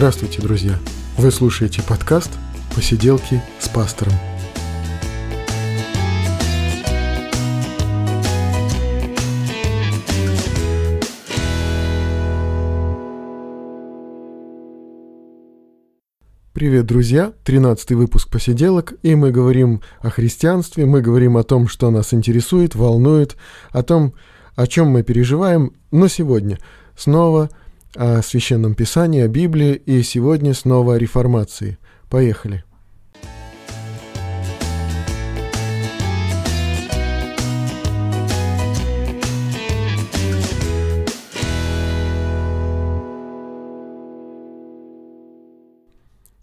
Здравствуйте, 0.00 0.40
друзья! 0.40 0.78
Вы 1.18 1.30
слушаете 1.30 1.82
подкаст 1.82 2.30
«Посиделки 2.74 3.42
с 3.58 3.68
пастором». 3.68 4.14
Привет, 16.54 16.86
друзья! 16.86 17.34
13 17.44 17.92
выпуск 17.92 18.30
посиделок, 18.30 18.94
и 19.02 19.14
мы 19.14 19.30
говорим 19.30 19.82
о 20.00 20.08
христианстве, 20.08 20.86
мы 20.86 21.02
говорим 21.02 21.36
о 21.36 21.42
том, 21.42 21.68
что 21.68 21.90
нас 21.90 22.14
интересует, 22.14 22.74
волнует, 22.74 23.36
о 23.70 23.82
том, 23.82 24.14
о 24.56 24.66
чем 24.66 24.86
мы 24.86 25.02
переживаем, 25.02 25.74
но 25.90 26.08
сегодня 26.08 26.58
снова 26.96 27.50
о 27.96 28.22
Священном 28.22 28.74
Писании, 28.74 29.22
о 29.22 29.28
Библии, 29.28 29.74
и 29.74 30.02
сегодня 30.02 30.54
снова 30.54 30.94
о 30.94 30.98
реформации. 30.98 31.78
Поехали! 32.08 32.64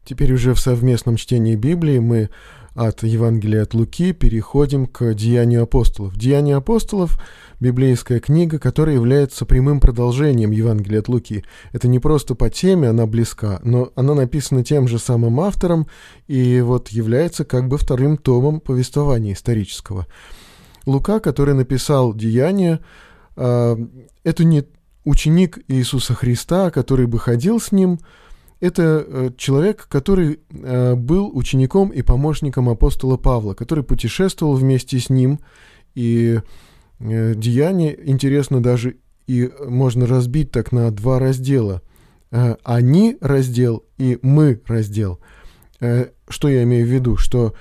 Теперь 0.08 0.32
уже 0.32 0.54
в 0.54 0.60
совместном 0.60 1.18
чтении 1.18 1.56
Библии 1.56 2.00
мы 2.00 2.30
от 2.78 3.02
Евангелия 3.02 3.64
от 3.64 3.74
Луки 3.74 4.14
переходим 4.14 4.86
к 4.86 5.16
Деянию 5.16 5.64
апостолов. 5.64 6.16
Деяния 6.16 6.58
апостолов– 6.58 7.20
библейская 7.60 8.20
книга, 8.20 8.60
которая 8.60 8.96
является 8.96 9.48
прямым 9.48 9.80
продолжением 9.80 10.52
Евангелия 10.52 11.00
от 11.00 11.08
Луки. 11.08 11.44
Это 11.72 11.88
не 11.88 11.98
просто 11.98 12.36
по 12.36 12.52
теме, 12.52 12.90
она 12.90 13.08
близка, 13.08 13.60
но 13.64 13.92
она 13.96 14.14
написана 14.14 14.64
тем 14.64 14.88
же 14.88 15.00
самым 15.00 15.40
автором 15.40 15.88
и 16.28 16.62
вот 16.62 16.90
является 16.90 17.46
как 17.46 17.68
бы 17.68 17.80
вторым 17.80 18.16
томом 18.16 18.60
повествования 18.60 19.34
исторического. 19.34 20.06
Лука, 20.86 21.20
который 21.20 21.56
написал 21.56 22.14
Деяния, 22.14 22.80
а, 23.36 23.76
это 24.24 24.44
не 24.44 24.66
ученик 25.04 25.58
Иисуса 25.68 26.14
Христа, 26.14 26.70
который 26.70 27.08
бы 27.08 27.18
ходил 27.18 27.60
с 27.60 27.72
ним– 27.72 28.00
это 28.60 29.06
э, 29.06 29.30
человек, 29.38 29.88
который 29.88 30.40
э, 30.50 30.96
был 30.96 31.30
учеником 31.36 31.90
и 31.90 32.02
помощником 32.02 32.70
апостола 32.70 33.18
Павла, 33.18 33.54
который 33.54 33.84
путешествовал 33.84 34.56
вместе 34.56 35.00
с 35.00 35.10
ним, 35.10 35.40
и 35.94 36.40
э, 37.00 37.34
деяние 37.36 37.98
интересно 38.10 38.62
даже 38.62 38.98
и 39.28 39.52
можно 39.66 40.08
разбить 40.08 40.52
так 40.52 40.72
на 40.72 40.90
два 40.92 41.20
раздела. 41.20 41.82
Они 42.30 43.18
раздел 43.22 43.86
и 43.98 44.20
мы 44.22 44.62
раздел. 44.66 45.20
Что 45.80 46.50
я 46.50 46.64
имею 46.64 46.86
в 46.86 46.90
виду? 46.90 47.18
Что 47.18 47.54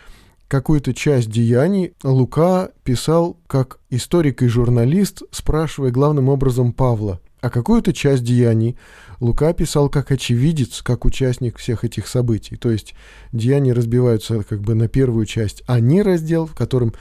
какую-то 0.48 0.94
часть 0.94 1.28
деяний 1.28 1.94
Лука 2.04 2.70
писал 2.84 3.36
как 3.48 3.80
историк 3.90 4.42
и 4.42 4.48
журналист, 4.48 5.22
спрашивая 5.32 5.90
главным 5.90 6.28
образом 6.28 6.72
Павла, 6.72 7.20
а 7.46 7.50
какую-то 7.50 7.92
часть 7.92 8.24
деяний 8.24 8.76
Лука 9.20 9.52
писал 9.52 9.88
как 9.88 10.10
очевидец, 10.10 10.82
как 10.82 11.04
участник 11.04 11.58
всех 11.58 11.84
этих 11.84 12.08
событий. 12.08 12.56
То 12.56 12.72
есть 12.72 12.94
деяния 13.32 13.72
разбиваются 13.72 14.42
как 14.42 14.62
бы 14.62 14.74
на 14.74 14.88
первую 14.88 15.26
часть 15.26 15.62
«они» 15.68 16.02
раздел, 16.02 16.46
в 16.46 16.56
котором 16.56 16.92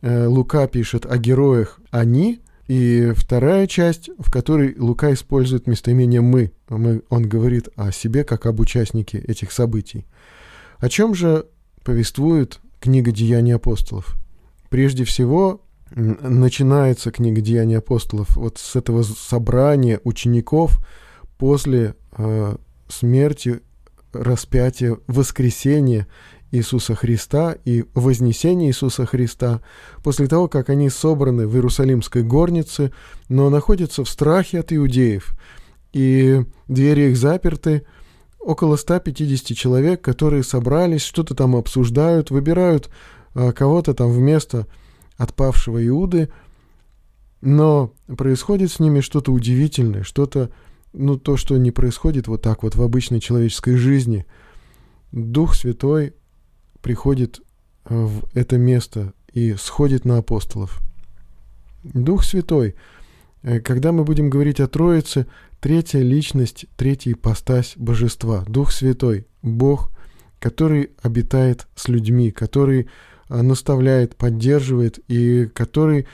э, 0.00 0.26
Лука 0.26 0.68
пишет 0.68 1.06
о 1.06 1.18
героях 1.18 1.80
«они», 1.90 2.40
и 2.68 3.12
вторая 3.16 3.66
часть, 3.66 4.10
в 4.16 4.30
которой 4.30 4.76
Лука 4.78 5.12
использует 5.12 5.66
местоимение 5.66 6.20
«мы». 6.20 6.52
мы. 6.68 7.02
Он 7.08 7.28
говорит 7.28 7.68
о 7.74 7.90
себе 7.90 8.22
как 8.22 8.46
об 8.46 8.60
участнике 8.60 9.18
этих 9.18 9.50
событий. 9.50 10.06
О 10.78 10.88
чем 10.88 11.16
же 11.16 11.46
повествует 11.82 12.60
книга 12.78 13.10
«Деяния 13.10 13.56
апостолов»? 13.56 14.16
Прежде 14.68 15.02
всего, 15.02 15.62
начинается 15.90 17.10
книга 17.10 17.40
«Деяния 17.40 17.78
апостолов» 17.78 18.36
вот 18.36 18.58
с 18.58 18.76
этого 18.76 19.02
собрания 19.02 20.00
учеников– 20.04 20.78
после 21.40 21.94
э, 22.18 22.56
смерти, 22.88 23.60
распятия, 24.12 24.98
воскресения 25.06 26.06
Иисуса 26.52 26.94
Христа 26.94 27.56
и 27.64 27.86
вознесения 27.94 28.68
Иисуса 28.68 29.06
Христа, 29.06 29.62
после 30.02 30.26
того, 30.26 30.48
как 30.48 30.68
они 30.68 30.90
собраны 30.90 31.46
в 31.46 31.54
Иерусалимской 31.54 32.22
горнице, 32.22 32.92
но 33.30 33.48
находятся 33.48 34.04
в 34.04 34.10
страхе 34.10 34.60
от 34.60 34.70
иудеев, 34.70 35.34
и 35.94 36.44
двери 36.68 37.10
их 37.10 37.16
заперты, 37.16 37.84
около 38.38 38.76
150 38.76 39.56
человек, 39.56 40.02
которые 40.02 40.44
собрались, 40.44 41.02
что-то 41.02 41.34
там 41.34 41.56
обсуждают, 41.56 42.30
выбирают 42.30 42.90
э, 43.34 43.52
кого-то 43.52 43.94
там 43.94 44.10
вместо 44.10 44.66
отпавшего 45.20 45.86
Иуды, 45.86 46.30
но 47.42 47.92
происходит 48.16 48.70
с 48.70 48.80
ними 48.80 49.00
что-то 49.00 49.32
удивительное, 49.32 50.02
что-то 50.02 50.50
ну, 50.94 51.18
то, 51.18 51.36
что 51.36 51.58
не 51.58 51.70
происходит 51.70 52.26
вот 52.26 52.40
так 52.40 52.62
вот 52.62 52.74
в 52.74 52.82
обычной 52.82 53.20
человеческой 53.20 53.76
жизни. 53.76 54.24
Дух 55.12 55.54
Святой 55.54 56.14
приходит 56.80 57.40
э, 57.84 57.94
в 57.94 58.24
это 58.32 58.56
место 58.56 59.12
и 59.30 59.54
сходит 59.56 60.06
на 60.06 60.18
апостолов. 60.18 60.80
Дух 61.84 62.24
Святой, 62.24 62.74
э, 63.42 63.60
когда 63.60 63.92
мы 63.92 64.04
будем 64.04 64.30
говорить 64.30 64.58
о 64.58 64.68
Троице, 64.68 65.26
третья 65.60 66.00
личность, 66.00 66.64
третья 66.78 67.12
ипостась 67.12 67.74
Божества, 67.76 68.44
Дух 68.48 68.72
Святой, 68.72 69.26
Бог, 69.42 69.90
который 70.38 70.92
обитает 71.02 71.66
с 71.74 71.88
людьми, 71.88 72.30
который 72.30 72.88
наставляет, 73.30 74.16
поддерживает 74.16 74.98
и 75.08 75.46
который 75.46 76.06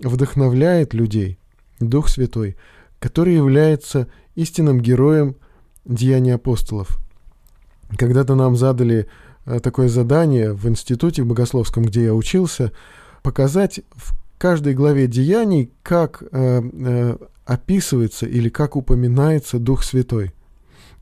вдохновляет 0.00 0.94
людей. 0.94 1.38
Дух 1.80 2.08
Святой– 2.08 2.56
который 3.04 3.34
является 3.34 4.08
истинным 4.34 4.80
героем 4.80 5.36
деяний 5.84 6.34
апостолов. 6.34 6.98
Когда-то 7.98 8.34
нам 8.34 8.56
задали 8.56 9.08
э, 9.44 9.60
такое 9.60 9.90
задание 9.90 10.54
в 10.54 10.66
институте 10.66 11.22
богословском, 11.22 11.84
где 11.84 12.04
я 12.04 12.14
учился, 12.14 12.72
показать 13.22 13.80
в 13.94 14.14
каждой 14.38 14.72
главе 14.72 15.06
деяний, 15.06 15.70
как 15.82 16.22
э, 16.22 16.26
э, 16.32 17.16
описывается 17.44 18.24
или 18.24 18.48
как 18.48 18.74
упоминается 18.74 19.58
Дух 19.58 19.84
Святой. 19.84 20.32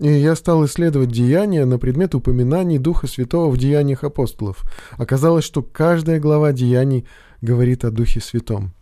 И 0.03 0.09
я 0.09 0.35
стал 0.35 0.65
исследовать 0.65 1.13
деяния 1.13 1.65
на 1.65 1.79
предмет 1.79 2.17
упоминаний 2.17 2.79
Духа 2.79 3.07
Святого 3.07 3.53
в 3.53 3.57
деяниях 3.57 4.03
апостолов. 4.03 4.65
Оказалось, 4.99 5.45
что 5.45 5.63
каждая 5.63 6.19
глава 6.19 6.53
деяний 6.53 7.07
говорит 7.41 7.85
о 7.85 7.93
Духе 7.93 8.21
Святом. 8.21 8.73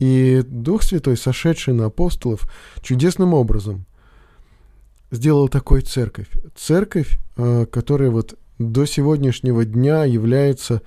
И 0.00 0.42
Дух 0.44 0.82
Святой, 0.82 1.16
сошедший 1.16 1.74
на 1.74 1.84
апостолов, 1.84 2.50
чудесным 2.82 3.34
образом 3.34 3.86
сделал 5.12 5.48
такой 5.48 5.82
церковь. 5.82 6.26
Церковь, 6.56 7.20
э, 7.36 7.66
которая 7.66 8.10
вот 8.10 8.36
до 8.58 8.84
сегодняшнего 8.84 9.64
дня 9.64 10.02
является 10.02 10.82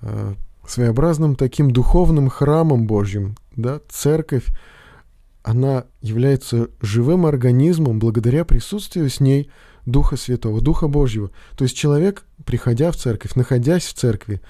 э, 0.00 0.34
своеобразным 0.66 1.36
таким 1.36 1.70
духовным 1.70 2.28
храмом 2.28 2.88
Божьим. 2.88 3.36
Да? 3.54 3.80
Церковь, 3.88 4.46
она 5.46 5.84
является 6.02 6.70
живым 6.80 7.24
организмом 7.24 8.00
благодаря 8.00 8.44
присутствию 8.44 9.08
с 9.08 9.20
ней 9.20 9.48
Духа 9.86 10.16
Святого, 10.16 10.60
Духа 10.60 10.88
Божьего. 10.88 11.30
То 11.56 11.62
есть 11.62 11.76
человек, 11.76 12.24
приходя 12.44 12.90
в 12.90 12.96
церковь, 12.96 13.36
находясь 13.36 13.84
в 13.84 13.94
церкви, 13.94 14.42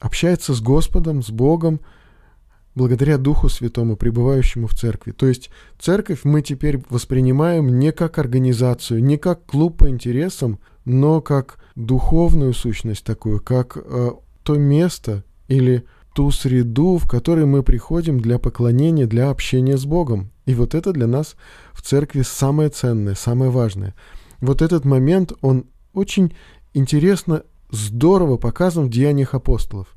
общается 0.00 0.54
с 0.54 0.60
Господом, 0.60 1.22
с 1.22 1.30
Богом, 1.30 1.80
благодаря 2.74 3.16
Духу 3.16 3.48
Святому, 3.48 3.96
пребывающему 3.96 4.66
в 4.66 4.74
церкви. 4.74 5.12
То 5.12 5.26
есть 5.26 5.50
церковь 5.78 6.24
мы 6.24 6.42
теперь 6.42 6.82
воспринимаем 6.90 7.78
не 7.78 7.92
как 7.92 8.18
организацию, 8.18 9.02
не 9.04 9.18
как 9.18 9.46
клуб 9.46 9.78
по 9.78 9.88
интересам, 9.88 10.58
но 10.84 11.20
как 11.20 11.58
духовную 11.76 12.54
сущность 12.54 13.04
такую, 13.04 13.40
как 13.40 13.76
э, 13.76 14.10
то 14.42 14.56
место 14.56 15.22
или 15.46 15.84
ту 16.18 16.32
среду, 16.32 16.96
в 16.96 17.06
которой 17.06 17.46
мы 17.46 17.62
приходим 17.62 18.18
для 18.18 18.40
поклонения, 18.40 19.06
для 19.06 19.30
общения 19.30 19.76
с 19.76 19.84
Богом. 19.84 20.32
И 20.46 20.54
вот 20.56 20.74
это 20.74 20.92
для 20.92 21.06
нас 21.06 21.36
в 21.72 21.80
церкви 21.80 22.22
самое 22.22 22.70
ценное, 22.70 23.14
самое 23.14 23.52
важное. 23.52 23.94
Вот 24.40 24.60
этот 24.60 24.84
момент, 24.84 25.32
он 25.42 25.66
очень 25.94 26.34
интересно, 26.74 27.44
здорово 27.70 28.36
показан 28.36 28.86
в 28.86 28.90
деяниях 28.90 29.34
апостолов. 29.34 29.94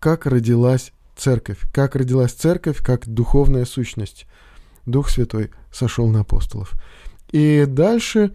Как 0.00 0.26
родилась 0.26 0.92
церковь. 1.14 1.60
Как 1.72 1.94
родилась 1.94 2.32
церковь, 2.32 2.82
как 2.82 3.06
духовная 3.06 3.64
сущность. 3.64 4.26
Дух 4.86 5.08
Святой 5.08 5.52
сошел 5.70 6.08
на 6.08 6.22
апостолов. 6.22 6.72
И 7.30 7.64
дальше 7.68 8.34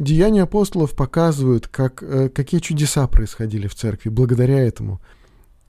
деяния 0.00 0.42
апостолов 0.42 0.96
показывают, 0.96 1.68
как, 1.68 2.02
э, 2.02 2.28
какие 2.28 2.58
чудеса 2.58 3.06
происходили 3.06 3.68
в 3.68 3.76
церкви 3.76 4.08
благодаря 4.08 4.58
этому. 4.58 5.00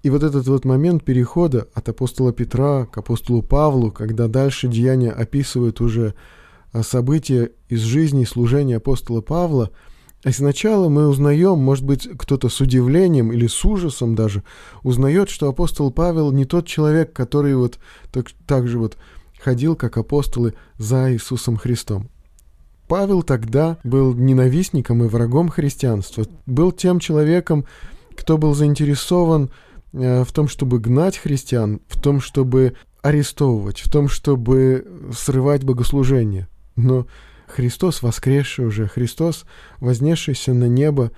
И 0.07 0.09
вот 0.09 0.23
этот 0.23 0.47
вот 0.47 0.63
момент 0.63 1.03
перехода 1.03 1.67
от 1.73 1.89
апостола 1.89 2.31
Петра 2.31 2.85
к 2.85 2.97
апостолу 2.97 3.41
Павлу, 3.41 3.91
когда 3.91 4.29
дальше 4.29 4.69
деяния 4.69 5.11
описывают 5.11 5.81
уже 5.81 6.13
события 6.81 7.51
из 7.67 7.81
жизни 7.81 8.21
и 8.21 8.25
служения 8.25 8.77
апостола 8.77 9.19
Павла, 9.19 9.69
и 10.23 10.31
сначала 10.31 10.87
мы 10.87 11.09
узнаем, 11.09 11.59
может 11.59 11.83
быть, 11.83 12.07
кто-то 12.17 12.47
с 12.47 12.61
удивлением 12.61 13.33
или 13.33 13.47
с 13.47 13.65
ужасом 13.65 14.15
даже, 14.15 14.43
узнает, 14.81 15.29
что 15.29 15.49
апостол 15.49 15.91
Павел 15.91 16.31
не 16.31 16.45
тот 16.45 16.67
человек, 16.67 17.11
который 17.11 17.57
вот 17.57 17.77
так, 18.13 18.27
так 18.47 18.69
же 18.69 18.79
вот 18.79 18.95
ходил, 19.37 19.75
как 19.75 19.97
апостолы, 19.97 20.53
за 20.77 21.11
Иисусом 21.11 21.57
Христом. 21.57 22.07
Павел 22.87 23.23
тогда 23.23 23.77
был 23.83 24.13
ненавистником 24.13 25.03
и 25.03 25.09
врагом 25.09 25.49
христианства, 25.49 26.25
был 26.45 26.71
тем 26.71 27.01
человеком, 27.01 27.65
кто 28.15 28.37
был 28.37 28.53
заинтересован 28.53 29.49
в 29.93 30.27
том, 30.31 30.47
чтобы 30.47 30.79
гнать 30.79 31.17
христиан, 31.17 31.81
в 31.87 31.99
том, 31.99 32.21
чтобы 32.21 32.75
арестовывать, 33.01 33.79
в 33.79 33.89
том, 33.89 34.09
чтобы 34.09 34.85
срывать 35.15 35.63
богослужение. 35.63 36.47
Но 36.75 37.07
Христос, 37.47 38.01
воскресший 38.01 38.65
уже, 38.65 38.87
Христос, 38.87 39.45
вознесшийся 39.79 40.53
на 40.53 40.65
небо, 40.65 41.11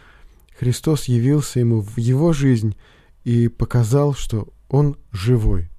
Христос 0.57 1.05
явился 1.05 1.59
ему 1.59 1.81
в 1.81 1.97
его 1.97 2.33
жизнь 2.33 2.75
и 3.23 3.47
показал, 3.47 4.13
что 4.13 4.49
он 4.69 4.97
живой. 5.11 5.69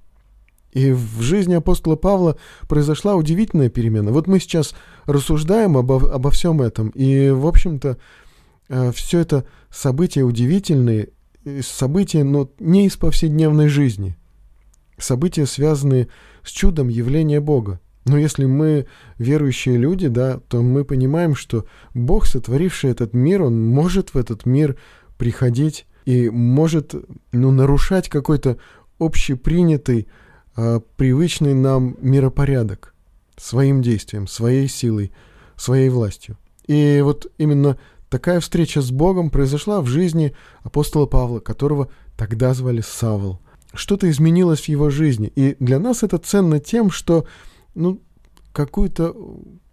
И 0.72 0.92
в 0.92 1.20
жизни 1.20 1.54
апостола 1.54 1.96
Павла 1.96 2.36
произошла 2.68 3.14
удивительная 3.16 3.70
перемена. 3.70 4.12
Вот 4.12 4.26
мы 4.26 4.38
сейчас 4.38 4.74
рассуждаем 5.06 5.76
обо, 5.76 6.12
обо 6.12 6.30
всем 6.30 6.62
этом, 6.62 6.90
и, 6.90 7.30
в 7.30 7.46
общем-то, 7.46 7.98
э, 8.68 8.92
все 8.92 9.18
это 9.18 9.44
события 9.70 10.22
удивительные, 10.22 11.10
события, 11.62 12.24
но 12.24 12.50
не 12.58 12.86
из 12.86 12.96
повседневной 12.96 13.68
жизни. 13.68 14.16
События, 14.98 15.46
связанные 15.46 16.08
с 16.42 16.50
чудом 16.50 16.88
явления 16.88 17.40
Бога. 17.40 17.80
Но 18.04 18.18
если 18.18 18.44
мы 18.44 18.86
верующие 19.18 19.76
люди, 19.76 20.08
да, 20.08 20.40
то 20.48 20.62
мы 20.62 20.84
понимаем, 20.84 21.34
что 21.34 21.66
Бог, 21.94 22.26
сотворивший 22.26 22.90
этот 22.90 23.14
мир, 23.14 23.42
Он 23.42 23.68
может 23.68 24.14
в 24.14 24.16
этот 24.16 24.46
мир 24.46 24.76
приходить 25.18 25.86
и 26.06 26.30
может 26.30 26.94
ну, 27.32 27.50
нарушать 27.50 28.08
какой-то 28.08 28.56
общепринятый 28.98 30.08
э, 30.56 30.80
привычный 30.96 31.54
нам 31.54 31.96
миропорядок 32.00 32.94
своим 33.36 33.82
действием, 33.82 34.26
своей 34.26 34.68
силой, 34.68 35.12
своей 35.56 35.88
властью. 35.88 36.36
И 36.66 37.00
вот 37.02 37.30
именно 37.38 37.78
такая 38.10 38.40
встреча 38.40 38.82
с 38.82 38.90
Богом 38.90 39.30
произошла 39.30 39.80
в 39.80 39.86
жизни 39.86 40.34
апостола 40.62 41.06
Павла, 41.06 41.40
которого 41.40 41.88
тогда 42.16 42.52
звали 42.52 42.82
Савл. 42.82 43.40
Что-то 43.72 44.10
изменилось 44.10 44.60
в 44.60 44.68
его 44.68 44.90
жизни. 44.90 45.32
И 45.34 45.56
для 45.58 45.78
нас 45.78 46.02
это 46.02 46.18
ценно 46.18 46.60
тем, 46.60 46.90
что 46.90 47.24
ну, 47.74 48.02
какую-то 48.52 49.16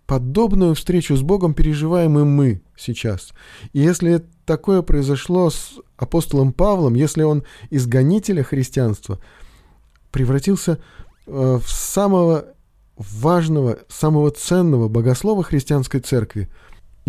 подобную 0.06 0.76
встречу 0.76 1.18
с 1.18 1.22
Богом 1.22 1.54
переживаем 1.54 2.18
и 2.18 2.24
мы 2.24 2.62
сейчас. 2.78 3.34
И 3.74 3.82
если 3.82 4.24
такое 4.46 4.82
произошло 4.82 5.50
с 5.50 5.74
апостолом 5.98 6.54
Павлом, 6.54 6.94
если 6.94 7.24
он 7.24 7.44
из 7.70 7.86
гонителя 7.88 8.44
христианства– 8.44 9.20
превратился 10.12 10.80
э, 11.28 11.60
в 11.64 11.70
самого 11.70 12.46
важного, 12.96 13.80
самого 13.88 14.32
ценного 14.32 14.88
богослова 14.88 15.44
христианской 15.44 16.00
церкви. 16.00 16.50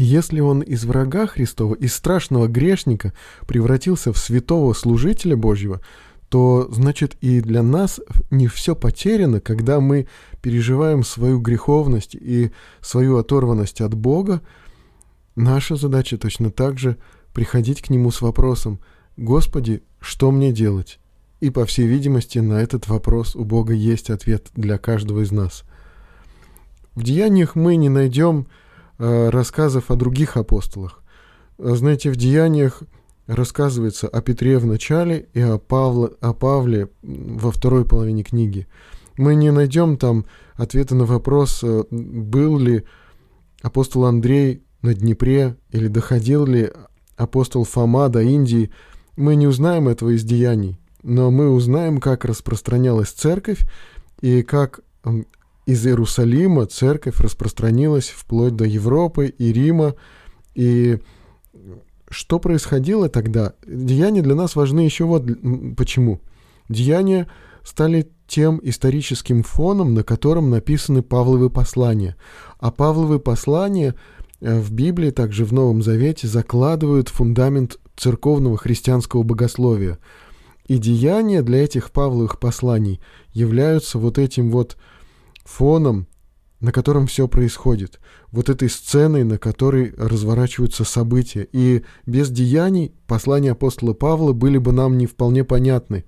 Если 0.00 0.38
он 0.38 0.60
из 0.60 0.84
врага 0.84 1.26
Христова, 1.26 1.74
из 1.74 1.92
страшного 1.92 2.46
грешника 2.46 3.12
превратился 3.48 4.12
в 4.12 4.18
святого 4.18 4.72
служителя 4.72 5.36
Божьего, 5.36 5.80
то 6.28 6.68
значит 6.70 7.16
и 7.20 7.40
для 7.40 7.64
нас 7.64 8.00
не 8.30 8.46
все 8.46 8.76
потеряно, 8.76 9.40
когда 9.40 9.80
мы 9.80 10.06
переживаем 10.40 11.02
свою 11.02 11.40
греховность 11.40 12.14
и 12.14 12.52
свою 12.80 13.16
оторванность 13.16 13.80
от 13.80 13.94
Бога. 13.94 14.40
Наша 15.34 15.74
задача 15.74 16.16
точно 16.16 16.52
так 16.52 16.78
же 16.78 16.96
приходить 17.34 17.82
к 17.82 17.90
Нему 17.90 18.12
с 18.12 18.20
вопросом 18.20 18.78
«Господи, 19.16 19.82
что 19.98 20.30
мне 20.30 20.52
делать?» 20.52 21.00
И, 21.40 21.50
по 21.50 21.66
всей 21.66 21.88
видимости, 21.88 22.38
на 22.38 22.62
этот 22.62 22.86
вопрос 22.86 23.34
у 23.34 23.42
Бога 23.42 23.72
есть 23.72 24.10
ответ 24.10 24.46
для 24.54 24.78
каждого 24.78 25.22
из 25.22 25.32
нас. 25.32 25.64
В 26.94 27.02
деяниях 27.02 27.56
мы 27.56 27.74
не 27.74 27.88
найдем 27.88 28.46
рассказов 28.98 29.90
о 29.90 29.96
других 29.96 30.36
апостолах. 30.36 31.02
Знаете, 31.58 32.10
в 32.10 32.16
деяниях 32.16 32.82
рассказывается 33.26 34.08
о 34.08 34.20
Петре 34.22 34.58
в 34.58 34.66
начале 34.66 35.28
и 35.34 35.40
о, 35.40 35.58
Павле, 35.58 36.10
о 36.20 36.32
Павле 36.32 36.88
во 37.02 37.50
второй 37.50 37.84
половине 37.84 38.22
книги. 38.22 38.66
Мы 39.16 39.34
не 39.34 39.50
найдем 39.50 39.96
там 39.96 40.24
ответа 40.54 40.94
на 40.94 41.04
вопрос, 41.04 41.60
э, 41.62 41.84
был 41.90 42.58
ли 42.58 42.84
апостол 43.62 44.04
Андрей 44.04 44.62
на 44.82 44.94
Днепре 44.94 45.56
или 45.70 45.88
доходил 45.88 46.46
ли 46.46 46.70
апостол 47.16 47.64
Фома 47.64 48.08
до 48.08 48.22
Индии. 48.22 48.70
Мы 49.16 49.34
не 49.34 49.46
узнаем 49.46 49.88
этого 49.88 50.10
из 50.10 50.22
деяний 50.24 50.78
но 51.02 51.30
мы 51.30 51.50
узнаем, 51.50 52.00
как 52.00 52.24
распространялась 52.24 53.10
церковь 53.10 53.60
и 54.20 54.42
как 54.42 54.80
из 55.68 55.86
Иерусалима 55.86 56.64
церковь 56.64 57.20
распространилась 57.20 58.08
вплоть 58.08 58.56
до 58.56 58.64
Европы 58.64 59.26
и 59.26 59.52
Рима. 59.52 59.96
И 60.54 60.98
что 62.08 62.38
происходило 62.38 63.10
тогда? 63.10 63.52
Деяния 63.66 64.22
для 64.22 64.34
нас 64.34 64.56
важны 64.56 64.80
еще 64.80 65.04
вот 65.04 65.26
почему. 65.76 66.22
Деяния 66.70 67.28
стали 67.62 68.10
тем 68.26 68.58
историческим 68.62 69.42
фоном, 69.42 69.92
на 69.92 70.04
котором 70.04 70.48
написаны 70.48 71.02
Павловы 71.02 71.50
послания. 71.50 72.16
А 72.58 72.70
Павловы 72.70 73.18
послания 73.18 73.94
э, 74.40 74.58
в 74.58 74.72
Библии, 74.72 75.10
также 75.10 75.44
в 75.44 75.52
Новом 75.52 75.82
Завете, 75.82 76.28
закладывают 76.28 77.10
фундамент 77.10 77.78
церковного 77.94 78.56
христианского 78.56 79.22
богословия– 79.22 79.98
и 80.68 80.76
деяния 80.76 81.40
для 81.40 81.64
этих 81.64 81.90
Павловых 81.90 82.38
посланий 82.38 83.00
являются 83.32 83.98
вот 83.98 84.18
этим 84.18 84.50
вот 84.50 84.76
фоном, 85.48 86.06
на 86.60 86.72
котором 86.72 87.06
все 87.06 87.26
происходит, 87.26 88.00
вот 88.30 88.48
этой 88.48 88.68
сценой, 88.68 89.24
на 89.24 89.38
которой 89.38 89.94
разворачиваются 89.96 90.84
события. 90.84 91.48
И 91.52 91.84
без 92.06 92.30
деяний 92.30 92.92
послания 93.06 93.52
апостола 93.52 93.94
Павла 93.94 94.32
были 94.32 94.58
бы 94.58 94.72
нам 94.72 94.98
не 94.98 95.06
вполне 95.06 95.44
понятны. 95.44 96.04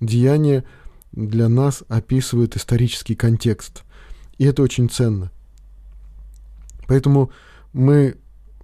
Деяния 0.00 0.64
для 1.12 1.48
нас 1.48 1.84
описывают 1.88 2.56
исторический 2.56 3.14
контекст. 3.14 3.84
И 4.38 4.44
это 4.44 4.62
очень 4.62 4.88
ценно. 4.88 5.30
Поэтому 6.88 7.30
мы 7.72 8.16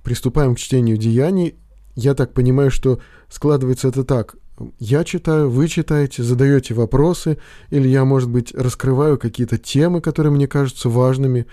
приступаем 0.02 0.54
к 0.54 0.58
чтению 0.58 0.96
деяний. 0.96 1.56
Я 1.94 2.14
так 2.14 2.32
понимаю, 2.32 2.70
что 2.70 3.00
складывается 3.28 3.88
это 3.88 4.04
так 4.04 4.36
я 4.78 5.04
читаю, 5.04 5.50
вы 5.50 5.68
читаете, 5.68 6.22
задаете 6.22 6.74
вопросы, 6.74 7.38
или 7.70 7.88
я, 7.88 8.04
может 8.04 8.30
быть, 8.30 8.54
раскрываю 8.54 9.18
какие-то 9.18 9.58
темы, 9.58 10.00
которые 10.00 10.32
мне 10.32 10.46
кажутся 10.46 10.88
важными. 10.88 11.46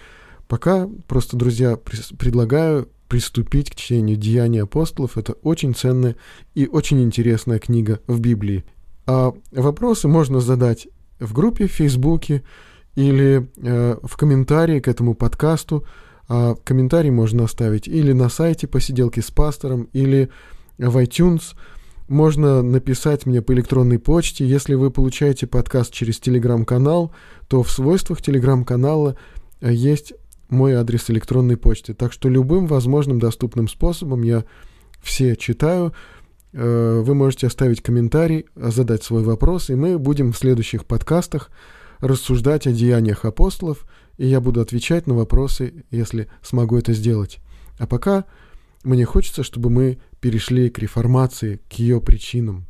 Пока 0.48 0.90
просто, 1.08 1.38
друзья, 1.38 1.78
предлагаю 1.78 2.90
приступить 3.08 3.72
к 3.72 3.76
чтению 3.76 4.18
Деяний 4.18 4.62
апостолов. 4.62 5.18
Это 5.18 5.34
очень 5.44 5.74
ценная 5.74 6.16
и 6.56 6.68
очень 6.68 7.02
интересная 7.02 7.60
книга 7.60 8.00
в 8.08 8.20
Библии. 8.20 8.66
А 9.06 9.34
вопросы 9.52 10.08
можно 10.08 10.42
задать 10.42 10.88
в 11.20 11.34
группе 11.34 11.68
в 11.68 11.72
Фейсбуке 11.72 12.44
или 12.96 13.50
э, 13.58 13.98
в 14.04 14.18
комментарии 14.18 14.80
к 14.80 14.88
этому 14.88 15.14
подкасту. 15.14 15.86
А 16.28 16.56
комментарий 16.56 17.10
можно 17.10 17.46
оставить 17.46 17.88
или 17.88 18.12
на 18.12 18.28
сайте 18.28 18.68
посиделки 18.68 19.22
с 19.22 19.32
пастором, 19.32 19.88
или 19.94 20.30
в 20.78 20.98
iTunes– 20.98 21.56
можно 22.08 22.62
написать 22.62 23.26
мне 23.26 23.42
по 23.42 23.54
электронной 23.54 24.00
почте. 24.00 24.46
Если 24.46 24.76
вы 24.76 24.92
получаете 24.92 25.48
подкаст 25.48 25.94
через 25.94 26.20
телеграм-канал, 26.20 27.12
то 27.48 27.64
в 27.64 27.72
свойствах 27.72 28.22
телеграм-канала 28.22 29.18
э, 29.60 29.74
есть 29.74 30.14
мой 30.50 30.74
адрес 30.74 31.10
электронной 31.10 31.58
почты. 31.58 31.94
Так 31.94 32.14
что 32.14 32.30
любым 32.30 32.68
возможным 32.68 33.20
доступным 33.20 33.68
способом 33.68 34.22
я 34.22 34.46
все 35.02 35.36
читаю. 35.36 35.94
Э, 36.54 37.02
вы 37.04 37.14
можете 37.14 37.48
оставить 37.48 37.82
комментарий, 37.82 38.46
задать 38.56 39.04
свой 39.04 39.24
вопрос, 39.24 39.70
и 39.70 39.76
мы 39.76 40.00
будем 40.00 40.32
в 40.32 40.38
следующих 40.38 40.86
подкастах 40.86 41.52
рассуждать 42.00 42.68
о 42.68 42.72
деяниях 42.72 43.26
апостолов, 43.26 43.86
и 44.18 44.28
я 44.28 44.40
буду 44.40 44.62
отвечать 44.62 45.08
на 45.08 45.14
вопросы, 45.14 45.86
если 45.92 46.30
смогу 46.42 46.78
это 46.78 46.94
сделать. 46.94 47.40
А 47.80 47.86
пока 47.86 48.26
мне 48.84 49.06
хочется, 49.06 49.44
чтобы 49.44 49.70
мы 49.70 49.98
перешли 50.28 50.70
к 50.70 50.80
реформации, 50.80 51.62
к 51.70 51.74
ее 51.76 52.02
причинам. 52.02 52.66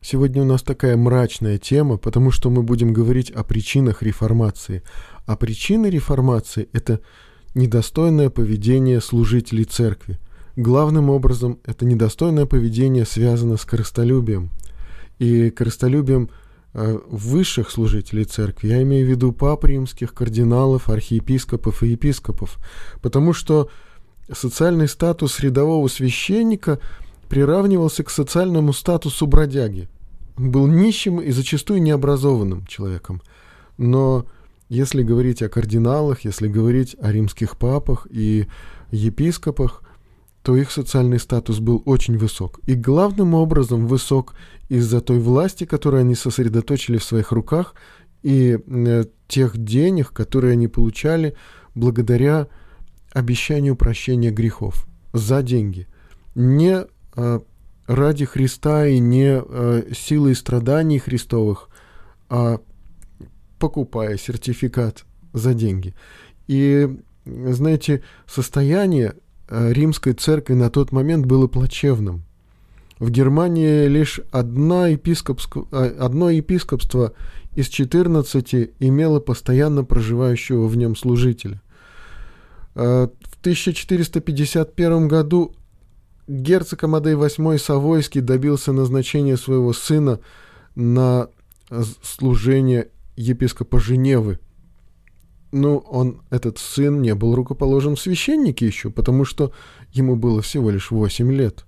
Сегодня 0.00 0.42
у 0.42 0.44
нас 0.44 0.62
такая 0.64 0.96
мрачная 0.96 1.58
тема, 1.58 1.98
потому 1.98 2.32
что 2.32 2.50
мы 2.50 2.64
будем 2.64 2.92
говорить 2.92 3.30
о 3.30 3.44
причинах 3.44 4.02
реформации. 4.02 4.82
А 5.24 5.36
причины 5.36 5.86
реформации– 5.86 6.68
это 6.72 7.00
недостойное 7.54 8.28
поведение 8.28 9.00
служителей 9.00 9.62
церкви. 9.62 10.18
Главным 10.56 11.08
образом 11.08 11.58
это 11.64 11.86
недостойное 11.86 12.46
поведение 12.46 13.06
связано 13.06 13.56
с 13.56 13.64
корыстолюбием. 13.64 14.50
И 15.18 15.50
корыстолюбием 15.50 16.30
э, 16.74 16.98
высших 17.08 17.70
служителей 17.70 18.24
церкви, 18.24 18.68
я 18.68 18.82
имею 18.82 19.06
в 19.06 19.10
виду 19.10 19.32
пап 19.32 19.64
римских, 19.64 20.12
кардиналов, 20.12 20.88
архиепископов 20.88 21.82
и 21.82 21.88
епископов, 21.88 22.58
потому 23.00 23.32
что 23.32 23.70
социальный 24.30 24.88
статус 24.88 25.40
рядового 25.40 25.88
священника 25.88 26.80
приравнивался 27.28 28.04
к 28.04 28.10
социальному 28.10 28.72
статусу 28.72 29.26
бродяги. 29.26 29.88
Он 30.36 30.50
был 30.50 30.66
нищим 30.66 31.20
и 31.20 31.30
зачастую 31.30 31.82
необразованным 31.82 32.66
человеком. 32.66 33.22
Но 33.78 34.26
если 34.68 35.02
говорить 35.02 35.42
о 35.42 35.48
кардиналах, 35.48 36.24
если 36.24 36.48
говорить 36.48 36.96
о 37.00 37.10
римских 37.10 37.56
папах 37.56 38.06
и 38.10 38.48
епископах, 38.90 39.81
то 40.42 40.56
их 40.56 40.70
социальный 40.70 41.20
статус 41.20 41.60
был 41.60 41.82
очень 41.86 42.18
высок. 42.18 42.60
И 42.66 42.74
главным 42.74 43.34
образом 43.34 43.86
высок 43.86 44.34
из-за 44.68 45.00
той 45.00 45.18
власти, 45.18 45.64
которую 45.64 46.00
они 46.00 46.14
сосредоточили 46.14 46.98
в 46.98 47.04
своих 47.04 47.32
руках, 47.32 47.74
и 48.22 48.58
э, 48.64 49.04
тех 49.28 49.56
денег, 49.56 50.12
которые 50.12 50.52
они 50.52 50.68
получали 50.68 51.36
благодаря 51.74 52.48
обещанию 53.12 53.76
прощения 53.76 54.30
грехов 54.30 54.86
за 55.12 55.42
деньги. 55.42 55.86
Не 56.34 56.86
э, 57.16 57.40
ради 57.86 58.24
Христа 58.24 58.86
и 58.86 58.98
не 58.98 59.42
э, 59.44 59.92
силой 59.94 60.34
страданий 60.34 60.98
Христовых, 60.98 61.68
а 62.28 62.60
покупая 63.58 64.16
сертификат 64.16 65.04
за 65.32 65.54
деньги. 65.54 65.94
И, 66.48 66.88
знаете, 67.24 68.02
состояние 68.26 69.14
римской 69.52 70.14
церкви 70.14 70.54
на 70.54 70.70
тот 70.70 70.92
момент 70.92 71.26
было 71.26 71.46
плачевным. 71.46 72.24
В 72.98 73.10
Германии 73.10 73.86
лишь 73.88 74.20
одна 74.30 74.88
епископск... 74.88 75.56
Э, 75.72 75.94
одно 75.98 76.30
епископство 76.30 77.14
из 77.54 77.66
14 77.66 78.70
имело 78.78 79.20
постоянно 79.20 79.84
проживающего 79.84 80.68
в 80.68 80.76
нем 80.76 80.94
служителя. 80.94 81.60
Э, 82.74 83.08
в 83.22 83.40
1451 83.40 85.08
году 85.08 85.54
герцог 86.28 86.84
Амадей 86.84 87.14
VIII 87.14 87.58
Савойский 87.58 88.20
добился 88.20 88.72
назначения 88.72 89.36
своего 89.36 89.72
сына 89.72 90.20
на 90.76 91.28
служение 92.02 92.88
епископа 93.16 93.80
Женевы. 93.80 94.38
Ну, 95.52 95.78
он, 95.90 96.22
этот 96.30 96.58
сын, 96.58 97.02
не 97.02 97.14
был 97.14 97.34
рукоположен 97.34 97.94
в 97.96 98.00
священнике 98.00 98.66
еще, 98.66 98.90
потому 98.90 99.26
что 99.26 99.52
ему 99.92 100.16
было 100.16 100.40
всего 100.40 100.70
лишь 100.70 100.90
8 100.90 101.30
лет. 101.30 101.66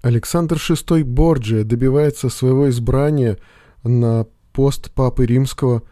Александр 0.00 0.56
VI 0.56 1.04
Борджия 1.04 1.62
добивается 1.62 2.30
своего 2.30 2.70
избрания 2.70 3.38
на 3.82 4.26
пост 4.52 4.90
Папы 4.92 5.26
Римского 5.26 5.82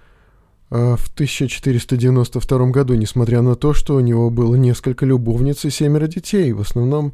э, 0.70 0.96
в 0.96 1.12
1492 1.12 2.70
году, 2.70 2.94
несмотря 2.94 3.42
на 3.42 3.56
то, 3.56 3.74
что 3.74 3.96
у 3.96 4.00
него 4.00 4.30
было 4.30 4.54
несколько 4.54 5.04
любовниц 5.04 5.66
и 5.66 5.70
семеро 5.70 6.06
детей, 6.06 6.52
в 6.52 6.62
основном, 6.62 7.12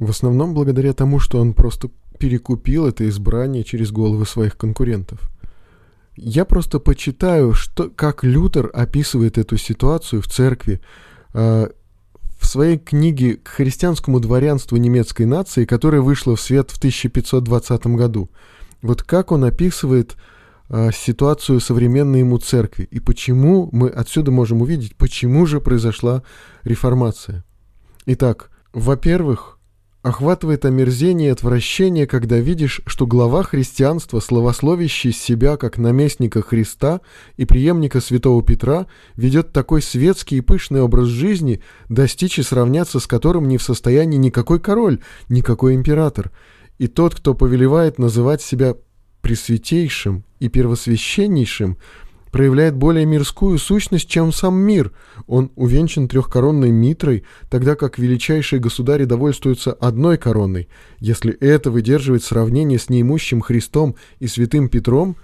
в 0.00 0.10
основном 0.10 0.54
благодаря 0.54 0.92
тому, 0.92 1.20
что 1.20 1.38
он 1.38 1.54
просто 1.54 1.88
перекупил 2.18 2.86
это 2.86 3.08
избрание 3.08 3.62
через 3.62 3.92
головы 3.92 4.26
своих 4.26 4.56
конкурентов. 4.56 5.31
Я 6.16 6.44
просто 6.44 6.78
почитаю, 6.78 7.54
что, 7.54 7.88
как 7.88 8.22
Лютер 8.22 8.70
описывает 8.72 9.38
эту 9.38 9.56
ситуацию 9.56 10.20
в 10.20 10.26
церкви 10.28 10.80
э, 11.32 11.68
в 12.38 12.46
своей 12.46 12.78
книге 12.78 13.36
«К 13.36 13.48
христианскому 13.48 14.20
дворянству 14.20 14.76
немецкой 14.76 15.26
нации», 15.26 15.64
которая 15.64 16.02
вышла 16.02 16.36
в 16.36 16.40
свет 16.40 16.70
в 16.70 16.78
1520 16.78 17.86
году. 17.86 18.30
Вот 18.82 19.02
как 19.02 19.32
он 19.32 19.44
описывает 19.44 20.16
э, 20.68 20.90
ситуацию 20.92 21.60
современной 21.60 22.20
ему 22.20 22.36
церкви 22.38 22.86
и 22.90 23.00
почему 23.00 23.70
мы 23.72 23.88
отсюда 23.88 24.32
можем 24.32 24.60
увидеть, 24.60 24.96
почему 24.96 25.46
же 25.46 25.60
произошла 25.60 26.22
реформация. 26.64 27.44
Итак, 28.04 28.50
во-первых, 28.74 29.58
охватывает 30.02 30.64
омерзение 30.64 31.28
и 31.28 31.32
отвращение, 31.32 32.06
когда 32.06 32.38
видишь, 32.38 32.80
что 32.86 33.06
глава 33.06 33.44
христианства, 33.44 34.18
славословящий 34.18 35.12
себя 35.12 35.56
как 35.56 35.78
наместника 35.78 36.42
Христа 36.42 37.00
и 37.36 37.44
преемника 37.44 38.00
святого 38.00 38.42
Петра, 38.42 38.86
ведет 39.14 39.52
такой 39.52 39.80
светский 39.80 40.38
и 40.38 40.40
пышный 40.40 40.82
образ 40.82 41.06
жизни, 41.06 41.62
достичь 41.88 42.40
и 42.40 42.42
сравняться 42.42 42.98
с 42.98 43.06
которым 43.06 43.46
не 43.46 43.58
в 43.58 43.62
состоянии 43.62 44.18
никакой 44.18 44.58
король, 44.58 44.98
никакой 45.28 45.74
император. 45.74 46.32
И 46.78 46.88
тот, 46.88 47.14
кто 47.14 47.34
повелевает 47.34 47.98
называть 47.98 48.42
себя 48.42 48.74
пресвятейшим 49.20 50.24
и 50.40 50.48
первосвященнейшим, 50.48 51.78
проявляет 52.32 52.74
более 52.74 53.06
мирскую 53.06 53.58
сущность, 53.58 54.08
чем 54.08 54.32
сам 54.32 54.56
мир. 54.56 54.90
Он 55.28 55.52
увенчан 55.54 56.08
трехкоронной 56.08 56.72
митрой, 56.72 57.22
тогда 57.48 57.76
как 57.76 57.98
величайшие 57.98 58.58
государи 58.58 59.04
довольствуются 59.04 59.72
одной 59.72 60.16
короной. 60.16 60.68
Если 60.98 61.32
это 61.34 61.70
выдерживает 61.70 62.24
сравнение 62.24 62.80
с 62.80 62.88
неимущим 62.88 63.42
Христом 63.42 63.94
и 64.18 64.26
святым 64.26 64.68
Петром, 64.68 65.16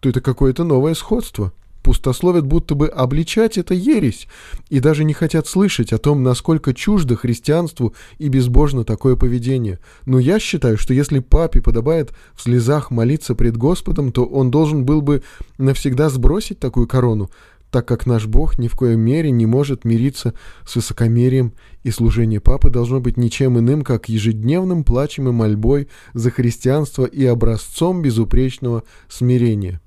то 0.00 0.08
это 0.08 0.20
какое-то 0.20 0.64
новое 0.64 0.94
сходство 0.94 1.52
пустословят, 1.90 2.46
будто 2.46 2.76
бы 2.76 2.86
обличать 2.86 3.58
это 3.58 3.74
ересь, 3.74 4.28
и 4.68 4.78
даже 4.78 5.02
не 5.02 5.12
хотят 5.12 5.48
слышать 5.48 5.92
о 5.92 5.98
том, 5.98 6.22
насколько 6.22 6.72
чуждо 6.72 7.16
христианству 7.16 7.94
и 8.18 8.28
безбожно 8.28 8.84
такое 8.84 9.16
поведение. 9.16 9.80
Но 10.06 10.20
я 10.20 10.38
считаю, 10.38 10.78
что 10.78 10.94
если 10.94 11.18
папе 11.18 11.60
подобает 11.60 12.12
в 12.36 12.42
слезах 12.42 12.92
молиться 12.92 13.34
пред 13.34 13.56
Господом, 13.56 14.12
то 14.12 14.24
он 14.24 14.52
должен 14.52 14.84
был 14.84 15.02
бы 15.02 15.24
навсегда 15.58 16.10
сбросить 16.10 16.60
такую 16.60 16.86
корону, 16.86 17.28
так 17.72 17.88
как 17.88 18.06
наш 18.06 18.28
Бог 18.28 18.56
ни 18.56 18.68
в 18.68 18.76
коем 18.76 19.00
мере 19.00 19.32
не 19.32 19.46
может 19.46 19.84
мириться 19.84 20.32
с 20.64 20.76
высокомерием, 20.76 21.54
и 21.82 21.90
служение 21.90 22.38
Папы 22.38 22.70
должно 22.70 23.00
быть 23.00 23.16
ничем 23.16 23.58
иным, 23.58 23.82
как 23.82 24.08
ежедневным 24.08 24.84
плачем 24.84 25.28
и 25.28 25.32
мольбой 25.32 25.88
за 26.14 26.30
христианство 26.30 27.04
и 27.04 27.24
образцом 27.24 28.00
безупречного 28.00 28.84
смирения. 29.08 29.80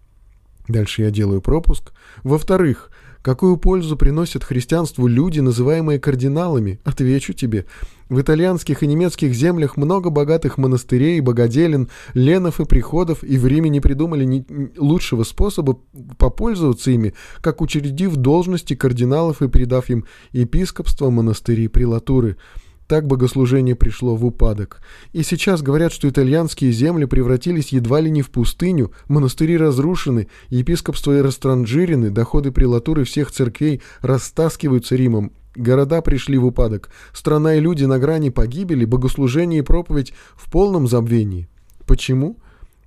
Дальше 0.67 1.01
я 1.03 1.11
делаю 1.11 1.41
пропуск. 1.41 1.91
Во-вторых, 2.23 2.89
какую 3.21 3.57
пользу 3.57 3.97
приносят 3.97 4.43
христианству 4.43 5.07
люди, 5.07 5.41
называемые 5.41 5.99
кардиналами? 5.99 6.79
Отвечу 6.85 7.33
тебе. 7.33 7.65
В 8.07 8.21
итальянских 8.21 8.83
и 8.83 8.87
немецких 8.87 9.33
землях 9.33 9.75
много 9.75 10.09
богатых 10.09 10.57
монастырей, 10.57 11.19
богоделен, 11.19 11.89
ленов 12.13 12.59
и 12.61 12.65
приходов, 12.65 13.23
и 13.23 13.37
в 13.37 13.45
Риме 13.45 13.69
не 13.69 13.81
придумали 13.81 14.23
ни 14.23 14.45
лучшего 14.77 15.23
способа 15.23 15.79
попользоваться 16.17 16.91
ими, 16.91 17.13
как 17.41 17.61
учредив 17.61 18.15
должности 18.15 18.75
кардиналов 18.75 19.41
и 19.41 19.49
придав 19.49 19.89
им 19.89 20.05
епископство, 20.31 21.09
монастыри, 21.09 21.67
прилатуры– 21.67 22.37
так 22.93 23.07
богослужение 23.07 23.73
пришло 23.73 24.15
в 24.15 24.23
упадок. 24.23 24.79
И 25.13 25.23
сейчас 25.23 25.63
говорят, 25.63 25.91
что 25.91 26.07
итальянские 26.07 26.71
земли 26.71 27.05
превратились 27.05 27.69
едва 27.69 27.99
ли 27.99 28.11
не 28.11 28.21
в 28.21 28.29
пустыню, 28.29 28.91
монастыри 29.07 29.57
разрушены, 29.57 30.27
епископства 30.49 31.23
растранжирены, 31.23 32.11
доходы 32.11 32.51
прелатуры 32.51 33.03
всех 33.03 33.31
церквей 33.31 33.81
растаскиваются 34.01 34.95
Римом, 34.95 35.31
Города 35.55 36.03
пришли 36.03 36.37
в 36.37 36.45
упадок, 36.45 36.91
страна 37.13 37.55
и 37.55 37.59
люди 37.59 37.83
на 37.85 37.97
грани 37.97 38.29
погибели, 38.29 38.85
богослужение 38.85 39.61
и 39.61 39.63
проповедь 39.63 40.13
в 40.35 40.51
полном 40.51 40.87
забвении. 40.87 41.49
Почему? 41.87 42.37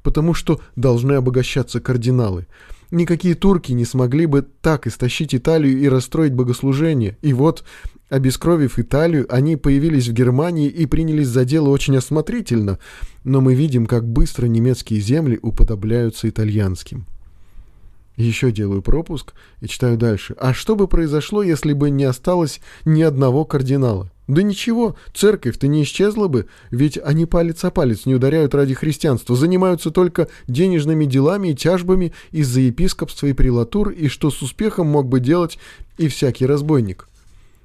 Потому 0.04 0.34
что 0.34 0.60
должны 0.76 1.14
обогащаться 1.14 1.80
кардиналы. 1.80 2.46
Никакие 2.90 3.35
турки 3.35 3.73
не 3.73 3.85
смогли 3.85 4.26
бы 4.26 4.43
так 4.43 4.87
истощить 4.87 5.35
Италию 5.35 5.78
и 5.78 5.88
расстроить 5.88 6.35
богослужение. 6.35 7.16
И 7.23 7.33
вот 7.33 7.64
Обескровив 8.09 8.78
Италию, 8.78 9.26
они 9.28 9.57
появились 9.57 10.07
в 10.07 10.12
Германии 10.12 10.69
и 10.69 10.87
принялись 10.87 11.26
за 11.26 11.45
дело 11.45 11.71
очень 11.71 11.97
осмотрительно, 11.97 12.78
но 13.25 13.40
мы 13.40 13.57
видим, 13.57 13.87
как 13.87 14.07
быстро 14.07 14.47
немецкие 14.47 15.00
земли 15.00 15.40
уподобляются 15.43 16.28
итальянским. 16.28 17.07
Еще 18.16 18.50
делаю 18.50 18.80
пропуск 18.80 19.35
и 19.61 19.68
читаю 19.68 19.99
дальше. 19.99 20.35
А 20.38 20.54
что 20.54 20.75
бы 20.75 20.88
произошло, 20.88 21.42
если 21.42 21.75
бы 21.75 21.90
не 21.90 22.04
осталось 22.04 22.61
ни 22.85 23.02
одного 23.02 23.44
кардинала? 23.44 24.11
Да 24.26 24.42
ничего, 24.42 24.96
церковь-то 25.14 25.68
не 25.68 25.85
исчезла 25.85 26.26
бы, 26.26 26.46
ведь 26.70 26.99
они 26.99 27.26
палец 27.26 27.62
о 27.64 27.70
палец 27.70 28.06
не 28.06 28.14
ударяют 28.14 28.56
ради 28.56 28.75
христианства, 28.75 29.37
занимаются 29.37 29.92
только 29.92 30.28
денежными 30.49 31.04
делами 31.04 31.49
и 31.49 31.54
тяжбами 31.54 32.12
из-за 32.32 32.61
епископства 32.61 33.28
и 33.28 33.35
прилатур, 33.35 33.90
и 33.90 34.08
что 34.08 34.30
с 34.30 34.42
успехом 34.42 34.88
мог 34.88 35.06
бы 35.06 35.20
делать 35.20 35.58
и 35.96 36.08
всякий 36.08 36.46
разбойник. 36.46 37.08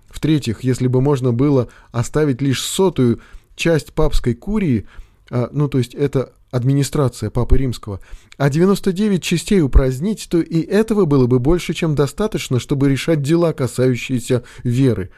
В-третьих, 0.10 0.62
если 0.62 0.88
бы 0.88 1.02
можно 1.02 1.32
было 1.32 1.70
оставить 1.92 2.42
лишь 2.42 2.62
сотую 2.62 3.22
часть 3.56 3.94
папской 3.94 4.36
курии, 4.36 4.86
а, 5.32 5.50
ну 5.52 5.68
то 5.68 5.80
есть 5.80 5.96
это 5.96 6.34
администрация 6.52 7.30
Папы 7.30 7.58
Римского, 7.58 8.02
а 8.38 8.50
99 8.50 9.24
частей 9.24 9.62
упразднить, 9.62 10.28
то 10.30 10.40
и 10.40 10.62
этого 10.62 11.06
было 11.06 11.26
бы 11.26 11.40
больше, 11.40 11.74
чем 11.74 11.96
достаточно, 11.96 12.60
чтобы 12.60 12.90
решать 12.90 13.22
дела, 13.22 13.54
касающиеся 13.54 14.44
веры. 14.64 15.10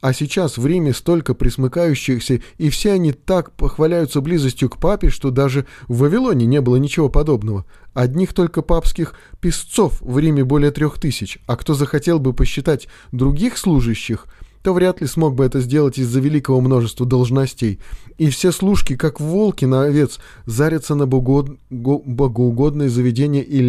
А 0.00 0.12
сейчас 0.12 0.58
в 0.58 0.66
Риме 0.66 0.94
столько 0.94 1.34
присмыкающихся, 1.34 2.40
и 2.56 2.70
все 2.70 2.92
они 2.92 3.12
так 3.12 3.50
похваляются 3.52 4.20
близостью 4.20 4.70
к 4.70 4.78
папе, 4.78 5.10
что 5.10 5.30
даже 5.30 5.66
в 5.88 5.98
Вавилоне 5.98 6.46
не 6.46 6.60
было 6.60 6.76
ничего 6.76 7.08
подобного. 7.08 7.66
Одних 7.94 8.32
только 8.32 8.62
папских 8.62 9.14
песцов 9.40 10.00
в 10.00 10.16
Риме 10.20 10.44
более 10.44 10.70
трех 10.70 11.00
тысяч, 11.00 11.38
а 11.46 11.56
кто 11.56 11.74
захотел 11.74 12.20
бы 12.20 12.32
посчитать 12.32 12.86
других 13.10 13.58
служащих, 13.58 14.26
то 14.62 14.74
вряд 14.74 15.00
ли 15.00 15.06
смог 15.06 15.34
бы 15.34 15.44
это 15.44 15.60
сделать 15.60 15.98
из-за 15.98 16.20
великого 16.20 16.60
множества 16.60 17.06
должностей. 17.06 17.80
И 18.16 18.30
все 18.30 18.52
служки, 18.52 18.96
как 18.96 19.20
волки 19.20 19.64
на 19.64 19.84
овец, 19.84 20.18
зарятся 20.46 20.94
на 20.94 21.06
богоугодные 21.06 22.88
заведения 22.88 23.42
и 23.42 23.60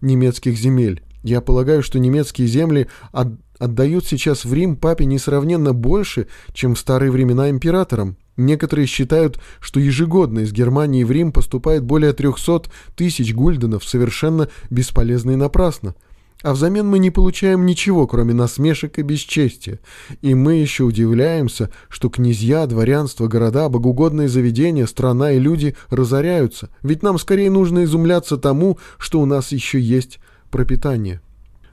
немецких 0.00 0.58
земель. 0.58 1.02
Я 1.22 1.40
полагаю, 1.40 1.82
что 1.82 1.98
немецкие 1.98 2.46
земли 2.46 2.88
от 3.12 3.28
отдают 3.58 4.06
сейчас 4.06 4.44
в 4.44 4.54
Рим 4.54 4.76
папе 4.76 5.04
несравненно 5.04 5.72
больше, 5.72 6.28
чем 6.52 6.74
в 6.74 6.78
старые 6.78 7.10
времена 7.10 7.50
императорам. 7.50 8.16
Некоторые 8.36 8.86
считают, 8.86 9.40
что 9.60 9.80
ежегодно 9.80 10.40
из 10.40 10.52
Германии 10.52 11.02
в 11.02 11.10
Рим 11.10 11.32
поступает 11.32 11.82
более 11.82 12.12
300 12.12 12.70
тысяч 12.96 13.34
гульденов, 13.34 13.84
совершенно 13.84 14.48
бесполезно 14.70 15.32
и 15.32 15.36
напрасно. 15.36 15.96
А 16.42 16.52
взамен 16.52 16.86
мы 16.86 17.00
не 17.00 17.10
получаем 17.10 17.66
ничего, 17.66 18.06
кроме 18.06 18.32
насмешек 18.32 18.98
и 18.98 19.02
бесчестия. 19.02 19.80
И 20.22 20.34
мы 20.34 20.54
еще 20.54 20.84
удивляемся, 20.84 21.70
что 21.88 22.10
князья, 22.10 22.66
дворянство, 22.66 23.26
города, 23.26 23.68
богоугодные 23.68 24.28
заведения, 24.28 24.86
страна 24.86 25.32
и 25.32 25.40
люди 25.40 25.74
разоряются. 25.90 26.70
Ведь 26.82 27.02
нам 27.02 27.18
скорее 27.18 27.50
нужно 27.50 27.82
изумляться 27.82 28.36
тому, 28.36 28.78
что 28.98 29.20
у 29.20 29.26
нас 29.26 29.50
еще 29.50 29.80
есть 29.80 30.20
пропитание. 30.50 31.20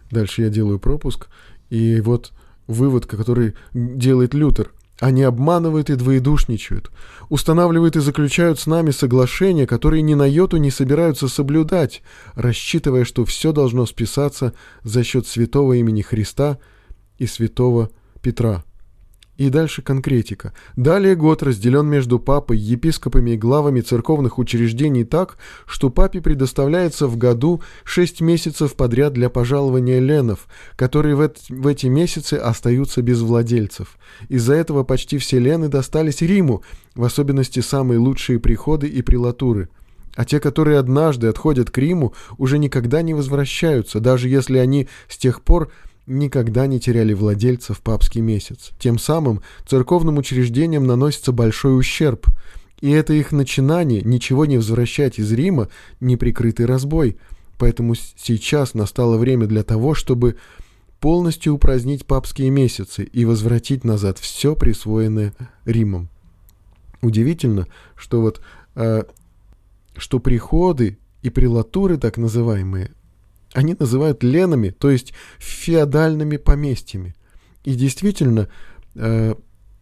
Дальше 0.10 0.42
я 0.42 0.50
делаю 0.50 0.80
пропуск 0.80 1.28
и 1.70 2.02
вот 2.02 2.32
вывод, 2.68 3.06
который 3.06 3.54
делает 3.74 4.34
Лютер. 4.34 4.72
Они 5.00 5.24
обманывают 5.24 5.90
и 5.90 5.96
двоедушничают, 5.96 6.90
устанавливают 7.28 7.98
и 7.98 8.00
заключают 8.00 8.60
с 8.60 8.66
нами 8.66 8.92
соглашения, 8.92 9.68
которые 9.68 10.02
ни 10.02 10.14
на 10.14 10.26
йоту 10.26 10.58
не 10.58 10.72
собираются 10.72 11.28
соблюдать, 11.28 12.02
рассчитывая, 12.34 13.04
что 13.04 13.26
все 13.26 13.52
должно 13.52 13.86
списаться 13.86 14.54
за 14.84 15.04
счет 15.04 15.28
святого 15.28 15.74
имени 15.74 16.02
Христа 16.02 16.60
и 17.18 17.28
святого 17.28 17.90
Петра. 18.22 18.64
И 19.38 19.50
дальше 19.50 19.82
конкретика. 19.82 20.54
Далее 20.78 21.16
год 21.16 21.44
разделен 21.44 21.88
между 21.88 22.20
папой, 22.20 22.58
епископами 22.58 23.32
и 23.32 23.38
главами 23.38 23.82
церковных 23.82 24.40
учреждений 24.40 25.04
так, 25.04 25.38
что 25.66 25.90
папе 25.90 26.22
предоставляется 26.22 27.08
в 27.08 27.18
году 27.18 27.62
6 27.84 28.22
месяцев 28.22 28.76
подряд 28.76 29.12
для 29.12 29.30
пожалования 29.30 30.00
ленов, 30.00 30.48
которые 30.78 31.16
в, 31.16 31.30
в 31.50 31.68
эти 31.68 31.88
месяцы 31.88 32.36
остаются 32.36 33.02
без 33.02 33.20
владельцев. 33.20 33.98
Из-за 34.30 34.54
этого 34.54 34.84
почти 34.84 35.18
все 35.18 35.38
лены 35.40 35.68
достались 35.68 36.22
Риму, 36.22 36.64
в 36.96 37.04
особенности 37.04 37.60
самые 37.60 38.00
лучшие 38.00 38.40
приходы 38.40 38.88
и 38.88 39.02
прилатуры. 39.02 39.68
А 40.16 40.24
те, 40.24 40.40
которые 40.40 40.80
однажды 40.80 41.28
отходят 41.28 41.70
к 41.70 41.78
Риму, 41.78 42.14
уже 42.38 42.58
никогда 42.58 43.02
не 43.02 43.14
возвращаются, 43.14 44.00
даже 44.00 44.30
если 44.30 44.58
они 44.60 44.88
с 45.10 45.18
тех 45.18 45.42
пор 45.42 45.72
никогда 46.08 46.68
не 46.68 46.80
теряли 46.80 47.14
владельца 47.14 47.74
в 47.74 47.82
папский 47.82 48.22
месяц. 48.22 48.72
Тем 48.80 49.00
самым 49.00 49.42
церковным 49.68 50.18
учреждениям 50.18 50.86
наносится 50.86 51.32
большой 51.32 51.78
ущерб, 51.80 52.28
и 52.82 52.92
это 52.92 53.14
их 53.14 53.32
начинание 53.32 54.02
ничего 54.02 54.46
не 54.46 54.58
возвращать 54.58 55.20
из 55.20 55.32
Рима 55.32 55.70
неприкрытый 56.00 56.66
разбой. 56.66 57.18
Поэтому 57.58 57.96
сейчас 57.96 58.74
настало 58.74 59.18
время 59.18 59.48
для 59.48 59.64
того, 59.64 59.94
чтобы 59.94 60.38
полностью 61.00 61.54
упразднить 61.54 62.06
папские 62.06 62.50
месяцы 62.50 63.04
и 63.04 63.26
возвратить 63.26 63.84
назад 63.84 64.20
все 64.20 64.56
присвоенное 64.56 65.34
Римом. 65.64 66.10
Удивительно, 67.02 67.68
что 67.96 68.22
вот 68.22 68.42
э, 68.76 69.04
что 69.96 70.20
приходы 70.20 70.98
и 71.22 71.30
прелатуры 71.30 71.98
так 71.98 72.18
называемые 72.18 72.92
они 73.56 73.76
называют 73.80 74.22
ленами, 74.22 74.70
то 74.70 74.92
есть 74.92 75.14
феодальными 75.40 76.38
поместьями. 76.38 77.16
И 77.64 77.74
действительно, 77.74 78.50
э, 78.96 79.34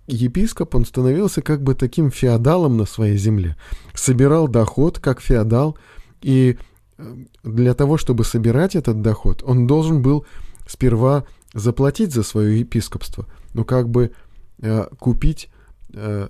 епископ, 0.05 0.75
он 0.75 0.85
становился 0.85 1.41
как 1.41 1.63
бы 1.63 1.73
таким 1.73 2.11
феодалом 2.11 2.77
на 2.77 2.85
своей 2.85 3.17
земле. 3.17 3.57
Собирал 3.95 4.47
доход 4.47 4.99
как 4.99 5.21
феодал, 5.21 5.77
и 6.21 6.57
э, 6.97 7.15
для 7.43 7.73
того, 7.73 7.97
чтобы 7.97 8.23
собирать 8.23 8.75
этот 8.75 9.01
доход, 9.01 9.41
он 9.43 9.65
должен 9.65 10.03
был 10.03 10.25
сперва 10.67 11.25
заплатить 11.55 12.13
за 12.13 12.21
свое 12.21 12.59
епископство, 12.59 13.25
ну 13.53 13.65
как 13.65 13.89
бы 13.89 14.11
э, 14.59 14.85
купить 14.99 15.49
э, 15.93 16.29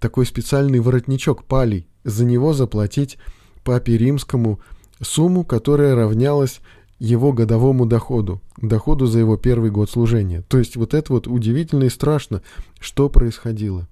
такой 0.00 0.24
специальный 0.24 0.80
воротничок 0.80 1.44
палий, 1.44 1.88
за 2.04 2.24
него 2.24 2.54
заплатить 2.54 3.18
папе 3.64 3.98
римскому– 3.98 4.60
сумму, 5.00 5.44
которая 5.44 5.94
равнялась 5.94 6.60
его 6.98 7.32
годовому 7.32 7.86
доходу, 7.86 8.40
доходу 8.56 9.06
за 9.06 9.18
его 9.18 9.36
первый 9.36 9.70
год 9.70 9.90
служения. 9.90 10.42
То 10.48 10.58
есть 10.58 10.76
вот 10.76 10.94
это 10.94 11.12
вот 11.12 11.26
удивительно 11.26 11.84
и 11.84 11.90
страшно, 11.90 12.42
что 12.80 13.08
происходило. 13.08 13.86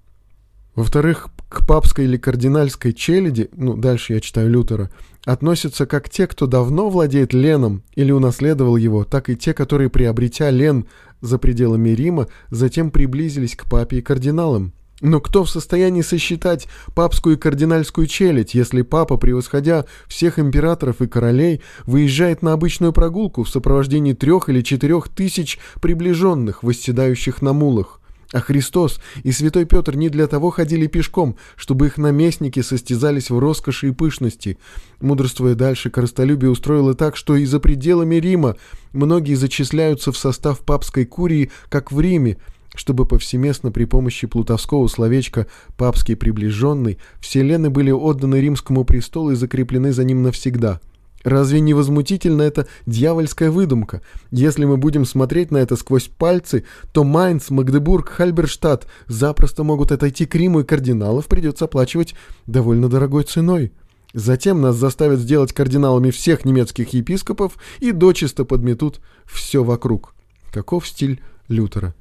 Во-вторых, 0.75 1.29
к 1.49 1.67
папской 1.67 2.05
или 2.05 2.17
кардинальской 2.17 2.93
челяди, 2.93 3.49
ну, 3.57 3.77
дальше 3.77 4.15
я 4.15 4.21
читаю 4.21 4.51
Лютера, 4.51 4.91
относятся 5.25 5.87
как 5.87 6.11
те, 6.11 6.27
кто 6.27 6.47
давно 6.47 6.89
владеет 6.89 7.33
леном 7.33 7.83
или 7.95 8.11
унаследовал 8.11 8.77
его, 8.77 9.05
так 9.05 9.31
и 9.31 9.37
те, 9.37 9.55
которые, 9.55 9.89
приобретя 9.89 10.51
лен 10.51 10.87
за 11.21 11.39
пределами 11.39 11.91
Рима, 11.91 12.27
затем 12.51 12.91
приблизились 12.91 13.55
к 13.55 13.71
папе 13.71 13.99
и 13.99 14.03
кардиналам. 14.03 14.73
Но 15.01 15.21
кто 15.21 15.45
в 15.45 15.51
состоянии 15.51 16.03
сосчитать 16.03 16.69
папскую 16.95 17.37
и 17.37 17.39
кардинальскую 17.39 18.07
челядь, 18.07 18.55
если 18.55 18.83
папа, 18.83 19.17
превосходя 19.17 19.87
всех 20.07 20.39
императоров 20.39 21.03
и 21.03 21.09
королей, 21.09 21.63
выезжает 21.85 22.43
на 22.43 22.53
обычную 22.53 22.93
прогулку 22.93 23.43
в 23.43 23.49
сопровождении 23.49 24.13
трех 24.13 24.49
или 24.49 24.63
четырех 24.63 25.09
тысяч 25.09 25.59
приближенных, 25.81 26.63
восседающих 26.63 27.43
на 27.43 27.53
мулах? 27.53 28.01
А 28.33 28.41
Христос 28.41 29.01
и 29.23 29.31
Святой 29.31 29.65
Петр 29.65 29.95
не 29.95 30.09
для 30.09 30.27
того 30.27 30.51
ходили 30.51 30.89
пешком, 30.89 31.37
чтобы 31.55 31.87
их 31.87 31.99
наместники 31.99 32.63
состязались 32.63 33.31
в 33.31 33.39
роскоши 33.39 33.89
и 33.89 33.93
пышности. 33.93 34.59
Мудрствуя 35.01 35.55
дальше, 35.55 35.89
коростолюбие 35.89 36.51
устроило 36.51 36.95
так, 36.95 37.17
что 37.17 37.37
и 37.37 37.45
за 37.45 37.61
пределами 37.61 38.17
Рима 38.17 38.57
многие 38.93 39.35
зачисляются 39.35 40.11
в 40.11 40.17
состав 40.17 40.61
папской 40.61 41.05
курии, 41.05 41.53
как 41.69 41.93
в 41.93 42.01
Риме, 42.01 42.39
чтобы 42.75 43.07
повсеместно 43.07 43.71
при 43.71 43.85
помощи 43.85 44.27
плутовского 44.27 44.89
словечка 44.89 45.47
«папский 45.77 46.17
приближенный» 46.17 46.99
вселены 47.21 47.71
были 47.71 47.91
отданы 47.91 48.37
римскому 48.37 48.85
престолу 48.85 49.31
и 49.31 49.37
закреплены 49.37 49.93
за 49.93 50.05
ним 50.05 50.23
навсегда. 50.23 50.81
Разве 51.25 51.61
не 51.61 51.73
возмутительно 51.73 52.43
это 52.43 52.67
дьявольская 52.85 53.51
выдумка? 53.51 54.03
Если 54.31 54.67
мы 54.67 54.77
будем 54.77 55.07
смотреть 55.07 55.51
на 55.51 55.57
это 55.57 55.75
сквозь 55.75 56.09
пальцы, 56.09 56.65
то 56.93 57.03
Майнц, 57.03 57.49
Магдебург, 57.49 58.11
Хальберштадт 58.11 58.87
запросто 59.07 59.65
могут 59.65 59.91
отойти 59.91 60.27
к 60.27 60.35
Риму, 60.35 60.61
и 60.61 60.65
кардиналов 60.65 61.27
придется 61.27 61.65
оплачивать 61.65 62.15
довольно 62.47 62.91
дорогой 62.91 63.25
ценой. 63.25 63.73
Затем 64.13 64.61
нас 64.61 64.77
заставят 64.77 65.19
сделать 65.19 65.55
кардиналами 65.55 66.11
всех 66.11 66.45
немецких 66.45 66.91
епископов 66.91 67.57
и 67.81 67.91
дочисто 67.91 68.45
подметут 68.45 69.01
все 69.25 69.65
вокруг. 69.65 70.15
Каков 70.53 70.87
стиль 70.87 71.23
Лютера? 71.49 71.95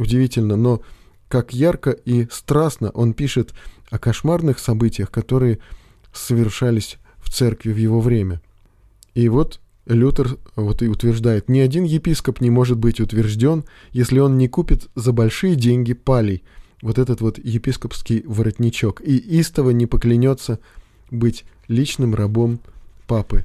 Удивительно, 0.00 0.56
но 0.56 0.80
как 1.28 1.52
ярко 1.52 1.90
и 1.90 2.26
страстно 2.32 2.88
он 2.88 3.12
пишет 3.12 3.52
о 3.90 3.98
кошмарных 3.98 4.58
событиях, 4.58 5.10
которые 5.10 5.58
совершались 6.10 6.96
в 7.18 7.28
церкви 7.28 7.70
в 7.70 7.76
его 7.76 8.00
время. 8.00 8.40
И 9.12 9.28
вот 9.28 9.60
Лютер 9.84 10.38
вот 10.56 10.80
и 10.80 10.88
утверждает, 10.88 11.50
ни 11.50 11.58
один 11.58 11.84
епископ 11.84 12.40
не 12.40 12.48
может 12.48 12.78
быть 12.78 12.98
утвержден, 12.98 13.64
если 13.92 14.20
он 14.20 14.38
не 14.38 14.48
купит 14.48 14.88
за 14.94 15.12
большие 15.12 15.54
деньги 15.54 15.92
палей, 15.92 16.44
вот 16.80 16.98
этот 16.98 17.20
вот 17.20 17.36
епископский 17.36 18.22
воротничок, 18.24 19.02
и 19.02 19.18
истово 19.18 19.68
не 19.68 19.84
поклянется 19.84 20.60
быть 21.10 21.44
личным 21.68 22.14
рабом 22.14 22.58
папы. 23.06 23.44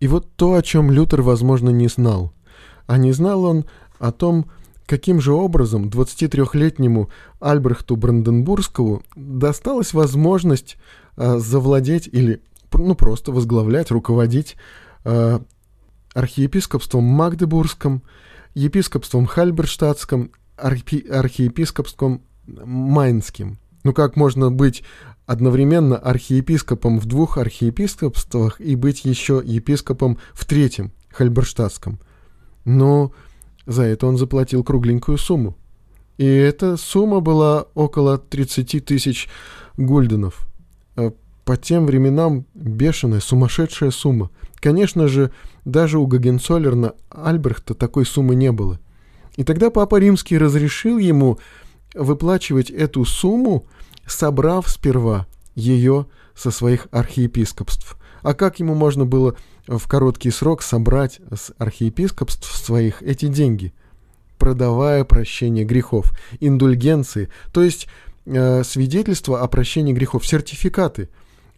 И 0.00 0.08
вот 0.08 0.26
то, 0.34 0.54
о 0.54 0.62
чем 0.62 0.90
Лютер, 0.90 1.22
возможно, 1.22 1.70
не 1.70 1.86
знал. 1.86 2.32
А 2.88 2.98
не 2.98 3.12
знал 3.12 3.44
он 3.44 3.66
о 4.00 4.10
том, 4.10 4.50
Каким 4.88 5.20
же 5.20 5.34
образом 5.34 5.90
23-летнему 5.90 7.10
Альбрехту 7.40 7.94
Бранденбургскому 7.96 9.02
досталась 9.14 9.92
возможность 9.92 10.78
э, 11.18 11.36
завладеть 11.36 12.08
или 12.10 12.40
ну, 12.72 12.94
просто 12.94 13.30
возглавлять, 13.30 13.90
руководить 13.90 14.56
э, 15.04 15.40
архиепископством 16.14 17.04
Магдебургском, 17.04 18.02
епископством 18.54 19.26
Хальберштадтском, 19.26 20.30
архи, 20.56 21.06
архиепископством 21.06 22.22
Майнским. 22.46 23.58
Ну 23.84 23.92
как 23.92 24.16
можно 24.16 24.50
быть 24.50 24.84
одновременно 25.26 25.98
архиепископом 25.98 26.98
в 26.98 27.04
двух 27.04 27.36
архиепископствах 27.36 28.58
и 28.58 28.74
быть 28.74 29.04
еще 29.04 29.42
епископом 29.44 30.16
в 30.32 30.46
третьем, 30.46 30.92
Хальберштадтском. 31.10 31.98
Но 32.64 33.12
за 33.68 33.82
это 33.82 34.06
он 34.06 34.16
заплатил 34.16 34.64
кругленькую 34.64 35.18
сумму. 35.18 35.54
И 36.16 36.24
эта 36.24 36.78
сумма 36.78 37.20
была 37.20 37.66
около 37.74 38.16
30 38.16 38.84
тысяч 38.84 39.28
гульденов. 39.76 40.48
А 40.96 41.12
по 41.44 41.56
тем 41.56 41.84
временам 41.84 42.46
бешеная, 42.54 43.20
сумасшедшая 43.20 43.90
сумма. 43.90 44.30
Конечно 44.56 45.06
же, 45.06 45.30
даже 45.66 45.98
у 45.98 46.06
Гагенцоллерна 46.06 46.94
Альбрехта 47.10 47.74
такой 47.74 48.06
суммы 48.06 48.34
не 48.34 48.52
было. 48.52 48.80
И 49.36 49.44
тогда 49.44 49.70
Папа 49.70 49.96
Римский 50.00 50.38
разрешил 50.38 50.96
ему 50.96 51.38
выплачивать 51.94 52.70
эту 52.70 53.04
сумму, 53.04 53.66
собрав 54.06 54.66
сперва 54.68 55.26
ее 55.54 56.06
со 56.34 56.50
своих 56.50 56.88
архиепископств. 56.90 57.98
А 58.22 58.32
как 58.32 58.60
ему 58.60 58.74
можно 58.74 59.04
было 59.04 59.36
в 59.68 59.86
короткий 59.86 60.30
срок 60.30 60.62
собрать 60.62 61.20
с 61.32 61.52
архиепископств 61.58 62.56
своих 62.56 63.02
эти 63.02 63.26
деньги? 63.26 63.72
Продавая 64.38 65.04
прощение 65.04 65.64
грехов, 65.64 66.12
индульгенции, 66.40 67.28
то 67.52 67.62
есть 67.62 67.88
э, 68.24 68.62
свидетельство 68.64 69.42
о 69.42 69.48
прощении 69.48 69.92
грехов, 69.92 70.26
сертификаты. 70.26 71.08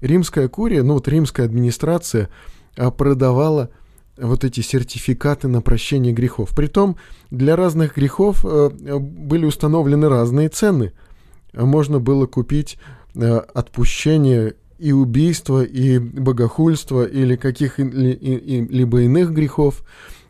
Римская 0.00 0.48
курия, 0.48 0.82
ну 0.82 0.94
вот 0.94 1.06
римская 1.08 1.46
администрация 1.46 2.30
э, 2.76 2.90
продавала 2.90 3.70
вот 4.16 4.44
эти 4.44 4.60
сертификаты 4.60 5.48
на 5.48 5.62
прощение 5.62 6.12
грехов. 6.12 6.50
Притом 6.54 6.96
для 7.30 7.56
разных 7.56 7.96
грехов 7.96 8.44
э, 8.44 8.70
были 8.98 9.44
установлены 9.44 10.08
разные 10.08 10.48
цены. 10.48 10.92
Можно 11.52 11.98
было 12.00 12.26
купить 12.26 12.78
э, 13.14 13.38
отпущение 13.54 14.54
и 14.80 14.92
убийства, 14.92 15.62
и 15.62 15.98
богохульства, 15.98 17.04
или 17.04 17.36
каких-либо 17.36 19.02
иных 19.02 19.32
грехов. 19.32 19.84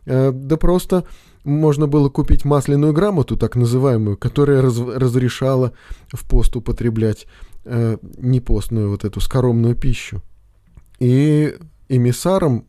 Э, 0.07 0.33
да 0.33 0.57
просто 0.57 1.05
можно 1.45 1.87
было 1.87 2.09
купить 2.09 2.45
масляную 2.45 2.93
грамоту, 2.93 3.37
так 3.37 3.55
называемую, 3.55 4.17
которая 4.17 4.61
раз, 4.61 4.79
разрешала 4.79 5.73
в 6.13 6.29
пост 6.29 6.57
употреблять 6.57 7.27
э, 7.65 7.97
непостную 8.19 8.91
вот 8.91 9.05
эту 9.05 9.21
скоромную 9.21 9.77
пищу. 9.77 10.21
И 10.99 11.57
эмиссаром 11.89 12.67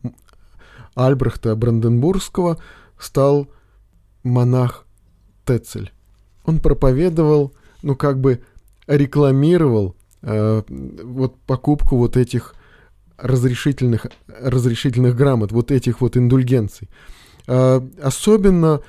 Альбрехта 0.94 1.56
Бранденбургского 1.56 2.58
стал 2.98 3.48
монах 4.22 4.86
Тецель. 5.44 5.92
Он 6.44 6.60
проповедовал, 6.60 7.52
ну 7.82 7.96
как 7.96 8.20
бы 8.20 8.40
рекламировал 8.86 9.96
э, 10.22 10.62
вот 10.68 11.38
покупку 11.46 11.96
вот 11.96 12.16
этих 12.16 12.54
разрешительных, 13.18 14.06
разрешительных 14.26 15.16
грамот, 15.16 15.52
вот 15.52 15.70
этих 15.70 16.00
вот 16.00 16.16
индульгенций. 16.16 16.88
Э, 17.46 17.80
особенно 18.02 18.80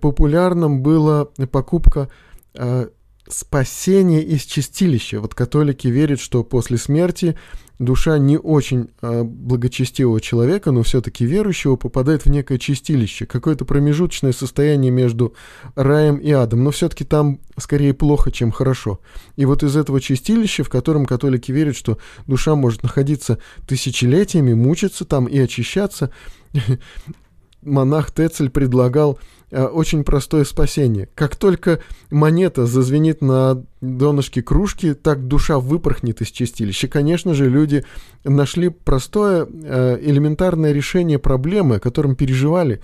популярным 0.00 0.82
была 0.82 1.26
покупка 1.50 2.08
э, 2.54 2.88
спасения 3.28 4.22
из 4.22 4.42
чистилища. 4.42 5.20
Вот 5.20 5.34
католики 5.34 5.88
верят, 5.88 6.20
что 6.20 6.44
после 6.44 6.78
смерти 6.78 7.36
душа 7.80 8.18
не 8.18 8.36
очень 8.36 8.90
э, 9.00 9.22
благочестивого 9.24 10.20
человека, 10.20 10.70
но 10.70 10.82
все-таки 10.82 11.24
верующего, 11.24 11.76
попадает 11.76 12.26
в 12.26 12.30
некое 12.30 12.58
чистилище, 12.58 13.24
какое-то 13.24 13.64
промежуточное 13.64 14.32
состояние 14.32 14.92
между 14.92 15.34
раем 15.74 16.16
и 16.16 16.30
адом, 16.30 16.62
но 16.62 16.70
все-таки 16.72 17.04
там 17.04 17.40
скорее 17.56 17.94
плохо, 17.94 18.30
чем 18.30 18.52
хорошо. 18.52 19.00
И 19.36 19.46
вот 19.46 19.62
из 19.62 19.76
этого 19.76 19.98
чистилища, 19.98 20.62
в 20.62 20.68
котором 20.68 21.06
католики 21.06 21.52
верят, 21.52 21.74
что 21.74 21.98
душа 22.26 22.54
может 22.54 22.82
находиться 22.82 23.38
тысячелетиями, 23.66 24.52
мучиться 24.52 25.06
там 25.06 25.24
и 25.24 25.38
очищаться, 25.38 26.10
монах 27.62 28.12
Тецель 28.12 28.50
предлагал 28.50 29.18
очень 29.50 30.04
простое 30.04 30.44
спасение. 30.44 31.08
Как 31.14 31.36
только 31.36 31.80
монета 32.10 32.66
зазвенит 32.66 33.20
на 33.20 33.64
донышке 33.80 34.42
кружки, 34.42 34.94
так 34.94 35.26
душа 35.26 35.58
выпорхнет 35.58 36.20
из 36.20 36.30
чистилища. 36.30 36.88
Конечно 36.88 37.34
же, 37.34 37.48
люди 37.48 37.84
нашли 38.24 38.68
простое 38.68 39.46
э, 39.46 39.98
элементарное 40.00 40.72
решение 40.72 41.18
проблемы, 41.18 41.76
о 41.76 41.80
котором 41.80 42.14
переживали. 42.14 42.80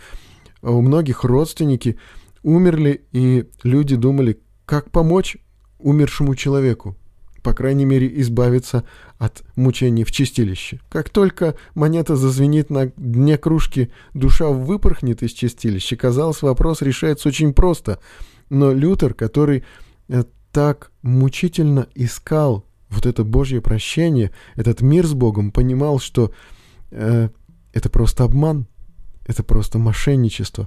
У 0.63 0.81
многих 0.81 1.25
родственники 1.25 1.99
умерли, 2.43 3.05
и 3.13 3.47
люди 3.63 3.95
думали, 3.95 4.41
как 4.65 4.91
помочь 4.91 5.37
умершему 5.79 6.35
человеку 6.35 6.97
по 7.47 7.55
крайней 7.55 7.85
мере, 7.85 8.11
избавиться 8.23 8.83
от 9.19 9.45
мучений 9.55 10.03
в 10.03 10.11
чистилище. 10.11 10.81
Как 10.89 11.11
только 11.11 11.55
монета 11.77 12.17
зазвенит 12.17 12.71
на 12.71 12.87
дне 12.97 13.39
кружки, 13.39 13.93
душа 14.15 14.49
выпорхнет 14.49 15.23
из 15.23 15.31
чистилища. 15.31 15.95
Казалось, 15.95 16.43
вопрос 16.43 16.83
решается 16.83 17.29
очень 17.29 17.55
просто. 17.55 18.01
Но 18.51 18.73
Лютер, 18.73 19.15
который 19.15 19.63
э, 20.09 20.25
так 20.51 20.91
мучительно 21.03 21.87
искал 21.95 22.65
вот 22.89 23.07
это 23.07 23.23
Божье 23.23 23.61
прощение, 23.61 24.33
этот 24.57 24.81
мир 24.81 25.07
с 25.07 25.15
Богом, 25.15 25.53
понимал, 25.53 26.01
что 26.01 26.33
э, 26.91 27.29
это 27.73 27.91
просто 27.91 28.25
обман, 28.25 28.67
это 29.25 29.45
просто 29.45 29.79
мошенничество. 29.79 30.67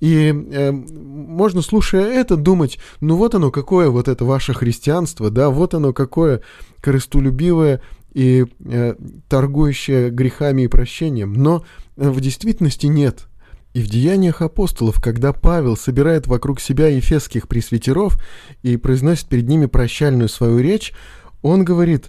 И 0.00 0.32
э, 0.32 0.70
можно, 0.70 1.62
слушая 1.62 2.12
это, 2.12 2.36
думать, 2.36 2.78
ну 3.00 3.16
вот 3.16 3.34
оно 3.34 3.50
какое 3.50 3.90
вот 3.90 4.08
это 4.08 4.24
ваше 4.24 4.54
христианство, 4.54 5.30
да, 5.30 5.50
вот 5.50 5.74
оно 5.74 5.92
какое 5.92 6.42
корыстолюбивое 6.80 7.80
и 8.14 8.46
э, 8.64 8.94
торгующее 9.28 10.10
грехами 10.10 10.62
и 10.62 10.68
прощением. 10.68 11.32
Но 11.32 11.64
э, 11.96 12.08
в 12.08 12.20
действительности 12.20 12.86
нет. 12.86 13.26
И 13.74 13.82
в 13.82 13.88
деяниях 13.88 14.40
апостолов, 14.40 15.00
когда 15.00 15.32
Павел 15.32 15.76
собирает 15.76 16.26
вокруг 16.26 16.60
себя 16.60 16.88
ефесских 16.88 17.48
пресвитеров 17.48 18.18
и 18.62 18.76
произносит 18.76 19.28
перед 19.28 19.46
ними 19.46 19.66
прощальную 19.66 20.28
свою 20.28 20.58
речь, 20.58 20.94
он 21.42 21.64
говорит 21.64 22.06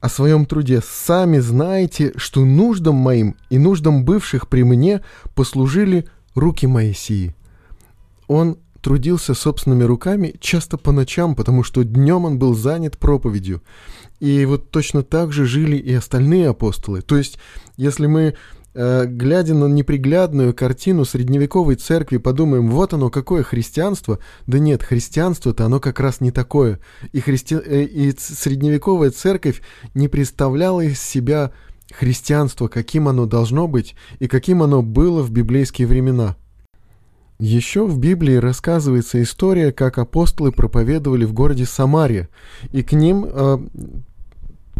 о 0.00 0.08
своем 0.08 0.46
труде 0.46 0.80
«Сами 0.82 1.38
знаете, 1.38 2.12
что 2.16 2.44
нуждам 2.44 2.96
моим 2.96 3.36
и 3.50 3.58
нуждам 3.58 4.04
бывших 4.04 4.48
при 4.48 4.62
мне 4.62 5.02
послужили 5.34 6.06
руки 6.34 6.66
Моисии. 6.66 7.34
Он 8.28 8.58
трудился 8.82 9.34
собственными 9.34 9.84
руками 9.84 10.34
часто 10.40 10.76
по 10.76 10.92
ночам, 10.92 11.34
потому 11.34 11.62
что 11.62 11.84
днем 11.84 12.24
он 12.24 12.38
был 12.38 12.54
занят 12.54 12.98
проповедью. 12.98 13.62
И 14.20 14.44
вот 14.44 14.70
точно 14.70 15.02
так 15.02 15.32
же 15.32 15.46
жили 15.46 15.76
и 15.76 15.92
остальные 15.94 16.48
апостолы. 16.48 17.00
То 17.00 17.16
есть, 17.16 17.38
если 17.76 18.06
мы, 18.06 18.34
э, 18.74 19.04
глядя 19.06 19.54
на 19.54 19.66
неприглядную 19.66 20.54
картину 20.54 21.04
средневековой 21.04 21.76
церкви, 21.76 22.18
подумаем, 22.18 22.70
вот 22.70 22.92
оно, 22.92 23.10
какое 23.10 23.42
христианство, 23.42 24.18
да 24.46 24.58
нет, 24.58 24.82
христианство-то 24.82 25.64
оно 25.64 25.80
как 25.80 26.00
раз 26.00 26.20
не 26.20 26.30
такое. 26.30 26.80
И, 27.12 27.20
христи... 27.20 27.56
Э, 27.56 27.82
и 27.82 28.14
средневековая 28.16 29.10
церковь 29.10 29.62
не 29.94 30.08
представляла 30.08 30.80
из 30.82 31.00
себя 31.00 31.52
христианство, 31.92 32.68
каким 32.68 33.08
оно 33.08 33.26
должно 33.26 33.68
быть 33.68 33.94
и 34.18 34.28
каким 34.28 34.62
оно 34.62 34.82
было 34.82 35.22
в 35.22 35.30
библейские 35.30 35.86
времена. 35.86 36.36
Еще 37.38 37.86
в 37.86 37.98
Библии 37.98 38.36
рассказывается 38.36 39.20
история, 39.22 39.72
как 39.72 39.98
апостолы 39.98 40.52
проповедовали 40.52 41.24
в 41.24 41.32
городе 41.32 41.64
Самария, 41.64 42.28
и 42.70 42.82
к 42.82 42.92
ним 42.92 43.26
э, 43.28 43.58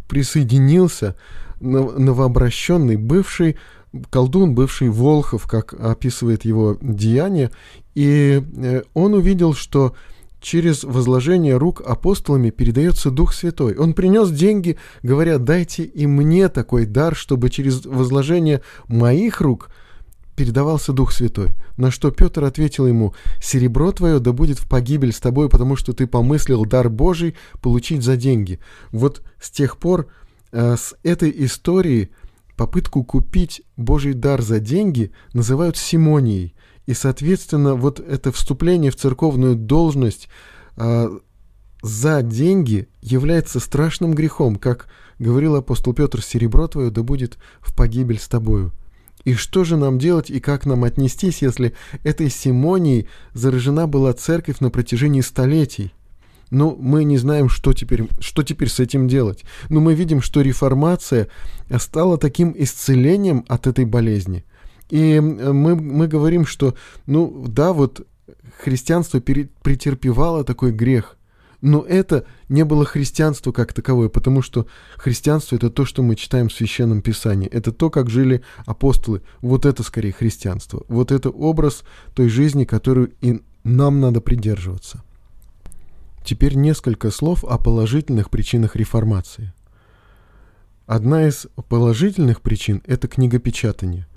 присоединился 0.09 1.17
новообращенный 1.61 2.97
бывший 2.97 3.57
колдун, 4.11 4.55
бывший 4.55 4.91
Волхов, 4.91 5.47
как 5.47 5.75
описывает 5.75 6.45
его 6.45 6.79
деяние, 6.81 7.51
и 7.95 8.43
э, 8.57 8.83
он 8.95 9.15
увидел, 9.15 9.55
что 9.55 9.95
через 10.43 10.85
возложение 10.85 11.57
рук 11.57 11.81
апостолами 11.81 12.51
передается 12.51 13.11
Дух 13.11 13.33
Святой. 13.33 13.77
Он 13.77 13.95
принес 13.95 14.31
деньги, 14.31 14.77
говоря, 15.03 15.39
дайте 15.39 15.85
и 15.85 16.07
мне 16.07 16.49
такой 16.49 16.85
дар, 16.85 17.15
чтобы 17.15 17.49
через 17.49 17.87
возложение 17.87 18.61
моих 18.89 19.41
рук 19.41 19.71
передавался 20.37 20.93
Дух 20.93 21.13
Святой. 21.13 21.51
На 21.77 21.91
что 21.91 22.11
Петр 22.11 22.45
ответил 22.45 22.87
ему, 22.87 23.15
«Серебро 23.41 23.93
твое 23.93 24.19
да 24.19 24.33
будет 24.33 24.59
в 24.59 24.69
погибель 24.69 25.13
с 25.13 25.21
тобой, 25.21 25.49
потому 25.49 25.77
что 25.77 25.93
ты 25.93 26.07
помыслил 26.07 26.65
дар 26.65 26.91
Божий 26.91 27.37
получить 27.61 28.03
за 28.03 28.17
деньги». 28.17 28.59
Вот 28.91 29.23
с 29.41 29.51
тех 29.51 29.77
пор, 29.77 30.09
э, 30.51 30.77
с 30.77 30.95
этой 31.03 31.33
истории, 31.45 32.11
попытку 32.57 33.05
купить 33.05 33.63
Божий 33.77 34.15
дар 34.15 34.43
за 34.43 34.59
деньги 34.59 35.13
называют 35.33 35.77
симонией. 35.77 36.55
И, 36.87 36.95
соответственно, 36.95 37.75
вот 37.75 38.01
это 38.01 38.33
вступление 38.33 38.91
в 38.91 38.97
церковную 38.97 39.55
должность 39.57 40.29
э, 40.77 41.19
за 41.83 42.23
деньги 42.23 42.89
является 43.01 43.61
страшным 43.61 44.15
грехом, 44.15 44.57
как 44.57 44.89
говорил 45.19 45.55
апостол 45.57 45.95
Петр, 45.95 46.23
«Серебро 46.23 46.67
твое 46.69 46.91
да 46.91 47.03
будет 47.03 47.39
в 47.61 47.75
погибель 47.75 48.19
с 48.19 48.29
тобою». 48.29 48.73
И 49.25 49.35
что 49.35 49.63
же 49.63 49.77
нам 49.77 49.99
делать 49.99 50.31
и 50.31 50.41
как 50.41 50.67
нам 50.67 50.83
отнестись, 50.85 51.43
если 51.43 51.75
этой 52.03 52.29
симонией 52.29 53.07
заражена 53.35 53.87
была 53.87 54.13
церковь 54.13 54.59
на 54.59 54.71
протяжении 54.71 55.21
столетий? 55.21 55.93
Ну, 56.51 56.77
мы 56.79 57.05
не 57.05 57.17
знаем, 57.19 57.49
что 57.49 57.73
теперь, 57.73 58.09
что 58.21 58.43
теперь 58.43 58.69
с 58.69 58.81
этим 58.81 59.09
делать. 59.09 59.45
Но 59.71 59.81
мы 59.81 59.95
видим, 59.95 60.21
что 60.21 60.43
реформация 60.43 61.29
стала 61.79 62.19
таким 62.19 62.55
исцелением 62.57 63.45
от 63.49 63.67
этой 63.67 63.85
болезни. 63.85 64.45
И 64.93 65.21
мы, 65.21 65.75
мы 65.75 66.07
говорим, 66.07 66.45
что, 66.45 66.75
ну, 67.07 67.47
да, 67.49 67.73
вот 67.73 68.07
христианство 68.59 69.21
претерпевало 69.21 70.45
такой 70.45 70.73
грех– 70.73 71.17
но 71.63 71.83
это 71.83 72.27
не 72.49 72.65
было 72.65 72.85
христианство 72.85 73.53
как 73.53 73.73
таковое, 73.73 74.09
потому 74.09 74.43
что 74.43 74.67
христианство 74.97 75.55
это 75.55 75.71
то, 75.71 75.85
что 75.85 76.03
мы 76.03 76.17
читаем 76.17 76.49
в 76.49 76.53
Священном 76.53 77.03
Писании. 77.03 77.49
Это 77.49 77.71
то, 77.71 77.89
как 77.89 78.11
жили 78.11 78.43
апостолы. 78.67 79.23
Вот 79.41 79.65
это 79.65 79.85
скорее 79.85 80.13
христианство. 80.13 80.85
Вот 80.89 81.13
это 81.13 81.31
образ 81.31 81.85
той 82.15 82.29
жизни, 82.29 82.65
которую 82.65 83.13
и 83.21 83.43
нам 83.63 84.01
надо 84.01 84.21
придерживаться. 84.21 85.05
Теперь 86.25 86.57
несколько 86.57 87.13
слов 87.13 87.45
о 87.45 87.59
положительных 87.59 88.29
причинах 88.29 88.75
реформации. 88.75 89.53
Одна 90.87 91.29
из 91.29 91.47
положительных 91.69 92.41
причин– 92.41 92.83
это 92.87 93.07
книгопечатание. 93.07 94.09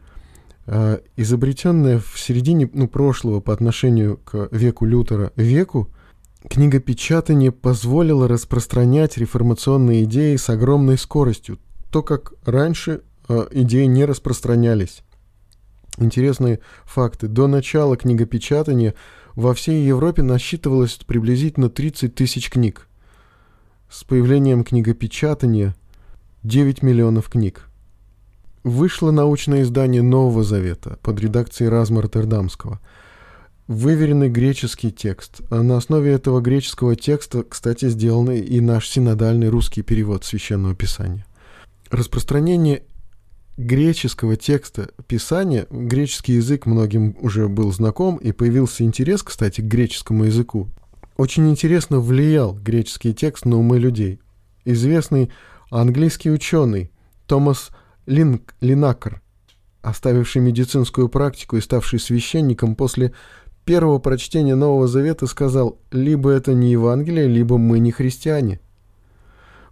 А, 0.68 1.02
изобретенная 1.16 2.00
в 2.00 2.20
середине 2.20 2.70
ну, 2.74 2.88
прошлого 2.88 3.40
по 3.40 3.54
отношению 3.54 4.18
к 4.18 4.50
веку 4.52 4.86
Лютера 4.86 5.32
веку, 5.36 5.90
Книгопечатание 6.50 7.52
позволило 7.52 8.28
распространять 8.28 9.18
реформационные 9.18 10.04
идеи 10.04 10.36
с 10.36 10.50
огромной 10.50 10.98
скоростью, 10.98 11.58
то 11.90 12.04
как 12.04 12.34
раньше 12.46 13.02
э, 13.28 13.48
идеи 13.52 13.86
не 13.86 14.06
распространялись. 14.06 15.02
Интересные 15.98 16.60
факты. 16.84 17.28
До 17.28 17.48
начала 17.48 17.98
книгопечатания 17.98 18.94
во 19.34 19.54
всей 19.56 19.86
Европе 19.86 20.22
насчитывалось 20.22 20.96
приблизительно 20.96 21.70
30 21.70 22.14
тысяч 22.14 22.50
книг. 22.50 22.88
С 23.90 24.04
появлением 24.04 24.64
книгопечатания 24.64 25.76
9 26.44 26.84
миллионов 26.84 27.30
книг. 27.30 27.65
Вышло 28.66 29.12
научное 29.12 29.62
издание 29.62 30.02
Нового 30.02 30.44
Завета 30.44 30.98
под 31.04 31.20
редакцией 31.20 31.70
Разма 31.70 32.02
Роттердамского– 32.02 32.80
выверенный 33.68 34.28
греческий 34.28 34.92
текст. 34.92 35.42
А 35.52 35.62
на 35.62 35.78
основе 35.78 36.12
этого 36.12 36.42
греческого 36.42 36.96
текста, 36.96 37.44
кстати, 37.44 37.90
сделан 37.90 38.32
и 38.32 38.60
наш 38.62 38.90
синодальный 38.90 39.50
русский 39.50 39.84
перевод 39.84 40.26
Священного 40.26 40.74
Писания. 40.74 41.28
Распространение 41.92 42.82
греческого 43.56 44.36
текста 44.36 44.90
Писания, 45.08 45.68
греческий 45.70 46.34
язык 46.34 46.66
многим 46.66 47.16
уже 47.22 47.48
был 47.48 47.72
знаком, 47.72 48.18
и 48.18 48.32
появился 48.32 48.84
интерес, 48.84 49.22
кстати, 49.22 49.62
к 49.62 49.66
греческому 49.66 50.24
языку. 50.24 50.70
Очень 51.18 51.52
интересно 51.52 52.00
влиял 52.00 52.56
греческий 52.56 53.14
текст 53.14 53.46
на 53.46 53.60
умы 53.60 53.78
людей. 53.78 54.22
Известный 54.66 55.30
английский 55.70 56.32
ученый 56.32 56.90
Томас 57.28 57.70
Линк, 58.06 58.54
Линакер, 58.62 59.22
оставивший 59.82 60.42
медицинскую 60.42 61.10
практику 61.10 61.58
и 61.58 61.62
ставший 61.62 62.00
священником 62.00 62.76
после 62.76 63.12
первого 63.66 64.00
прочтения 64.00 64.56
Нового 64.56 64.88
Завета 64.88 65.28
сказал, 65.28 65.78
либо 65.92 66.30
это 66.30 66.54
не 66.54 66.72
Евангелие, 66.72 67.28
либо 67.28 67.58
мы 67.58 67.80
не 67.80 67.92
христиане. 67.92 68.62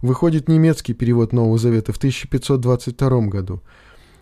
Выходит 0.02 0.48
немецкий 0.48 0.92
перевод 0.94 1.32
Нового 1.32 1.58
Завета 1.58 1.92
в 1.92 1.96
1522 1.96 3.20
году. 3.28 3.62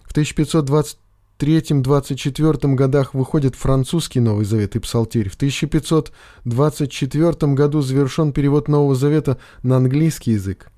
В 0.04 0.14
1523-24 0.14 2.74
годах 2.74 3.14
выходит 3.14 3.54
французский 3.54 4.20
Новый 4.20 4.44
Завет 4.44 4.76
и 4.76 4.78
Псалтирь. 4.78 5.30
В 5.30 5.36
1524 5.36 7.54
году 7.54 7.80
завершен 7.80 8.32
перевод 8.32 8.68
Нового 8.68 8.94
Завета 8.94 9.38
на 9.62 9.78
английский 9.78 10.32
язык. 10.32 10.71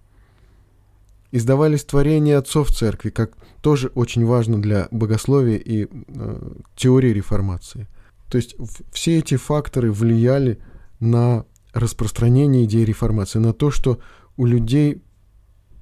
Издавались 1.34 1.84
творения 1.84 2.38
отцов 2.38 2.70
церкви, 2.70 3.10
как 3.10 3.32
тоже 3.60 3.88
очень 3.96 4.24
важно 4.24 4.62
для 4.62 4.86
богословия 4.92 5.56
и 5.56 5.88
э, 5.90 6.52
теории 6.76 7.08
реформации. 7.08 7.88
То 8.30 8.36
есть 8.36 8.54
все 8.92 9.18
эти 9.18 9.34
факторы 9.36 9.90
влияли 9.90 10.60
на 11.00 11.44
распространение 11.72 12.66
идеи 12.66 12.84
реформации, 12.84 13.40
на 13.40 13.52
то, 13.52 13.72
что 13.72 13.98
у 14.36 14.46
людей 14.46 15.02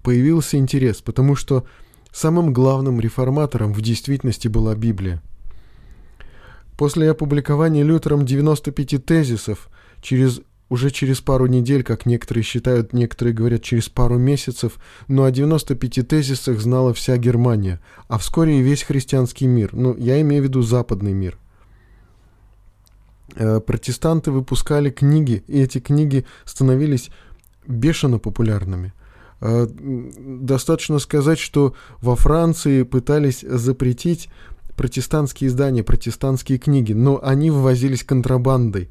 появился 0.02 0.56
интерес, 0.56 1.02
потому 1.02 1.36
что 1.36 1.66
самым 2.12 2.54
главным 2.54 2.98
реформатором 2.98 3.74
в 3.74 3.82
действительности 3.82 4.48
была 4.48 4.74
Библия. 4.74 5.22
После 6.78 7.10
опубликования 7.10 7.84
Лютером 7.84 8.24
95 8.24 9.04
тезисов, 9.04 9.68
через, 10.00 10.40
уже 10.72 10.90
через 10.90 11.20
пару 11.20 11.44
недель, 11.48 11.82
как 11.82 12.06
некоторые 12.06 12.42
считают, 12.42 12.94
некоторые 12.94 13.34
говорят 13.34 13.62
через 13.62 13.90
пару 13.90 14.16
месяцев, 14.16 14.78
но 15.06 15.24
о 15.24 15.30
95 15.30 16.08
тезисах 16.08 16.60
знала 16.60 16.94
вся 16.94 17.18
Германия, 17.18 17.78
а 18.08 18.16
вскоре 18.16 18.58
и 18.58 18.62
весь 18.62 18.82
христианский 18.82 19.46
мир, 19.46 19.74
ну, 19.74 19.94
я 19.98 20.18
имею 20.22 20.42
в 20.42 20.46
виду 20.46 20.62
западный 20.62 21.12
мир. 21.12 21.36
Э, 23.36 23.60
протестанты 23.60 24.30
выпускали 24.30 24.88
книги, 24.88 25.44
и 25.46 25.60
эти 25.60 25.78
книги 25.78 26.24
становились 26.46 27.10
бешено 27.66 28.18
популярными. 28.18 28.94
Э, 29.42 29.66
достаточно 29.68 30.98
сказать, 31.00 31.38
что 31.38 31.74
во 32.00 32.16
Франции 32.16 32.84
пытались 32.84 33.42
запретить 33.42 34.30
протестантские 34.74 35.48
издания, 35.48 35.82
протестантские 35.82 36.56
книги, 36.56 36.94
но 36.94 37.20
они 37.22 37.50
ввозились 37.50 38.04
контрабандой. 38.04 38.88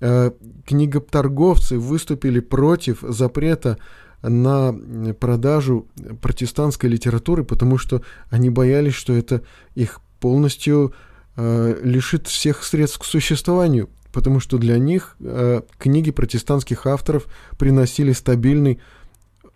Э, 0.00 0.30
книготорговцы 0.66 1.78
выступили 1.78 2.40
против 2.40 3.00
запрета 3.00 3.78
на 4.22 4.74
продажу 5.18 5.86
протестантской 6.20 6.90
литературы, 6.90 7.44
потому 7.44 7.78
что 7.78 8.02
они 8.28 8.50
боялись, 8.50 8.94
что 8.94 9.12
это 9.14 9.42
их 9.74 10.00
полностью 10.20 10.92
э, 11.36 11.80
лишит 11.82 12.26
всех 12.26 12.64
средств 12.64 12.98
к 12.98 13.04
существованию, 13.04 13.88
потому 14.12 14.40
что 14.40 14.58
для 14.58 14.78
них 14.78 15.16
э, 15.20 15.62
книги 15.78 16.10
протестантских 16.10 16.86
авторов 16.86 17.26
приносили 17.58 18.12
стабильный, 18.12 18.80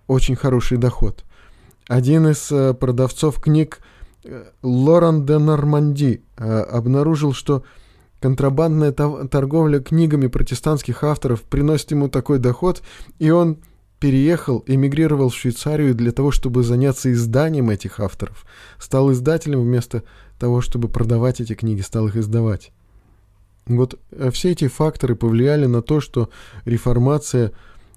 очень 0.06 0.36
хороший 0.36 0.78
доход. 0.78 1.24
Один 1.88 2.28
из 2.28 2.50
э, 2.52 2.74
продавцов 2.74 3.40
книг, 3.40 3.80
э, 4.24 4.44
Лоран 4.62 5.26
де 5.26 5.38
Норманди, 5.38 6.22
э, 6.36 6.60
обнаружил, 6.62 7.32
что 7.32 7.64
контрабандная 8.20 8.92
торговля 8.92 9.80
книгами 9.80 10.26
протестантских 10.26 11.02
авторов 11.04 11.42
приносит 11.42 11.90
ему 11.90 12.08
такой 12.08 12.38
доход, 12.38 12.82
и 13.18 13.30
он 13.30 13.58
переехал, 13.98 14.64
эмигрировал 14.66 15.28
в 15.28 15.36
Швейцарию 15.36 15.94
для 15.94 16.12
того, 16.12 16.30
чтобы 16.30 16.62
заняться 16.62 17.12
изданием 17.12 17.70
этих 17.70 18.00
авторов. 18.00 18.46
Стал 18.78 19.12
издателем 19.12 19.62
вместо 19.62 20.02
того, 20.38 20.62
чтобы 20.62 20.88
продавать 20.88 21.40
эти 21.40 21.54
книги, 21.54 21.82
стал 21.82 22.08
их 22.08 22.16
издавать. 22.16 22.72
Вот 23.66 23.98
э, 24.10 24.30
все 24.30 24.52
эти 24.52 24.68
факторы 24.68 25.14
повлияли 25.14 25.66
на 25.66 25.82
то, 25.82 26.00
что 26.00 26.30
реформация 26.64 27.52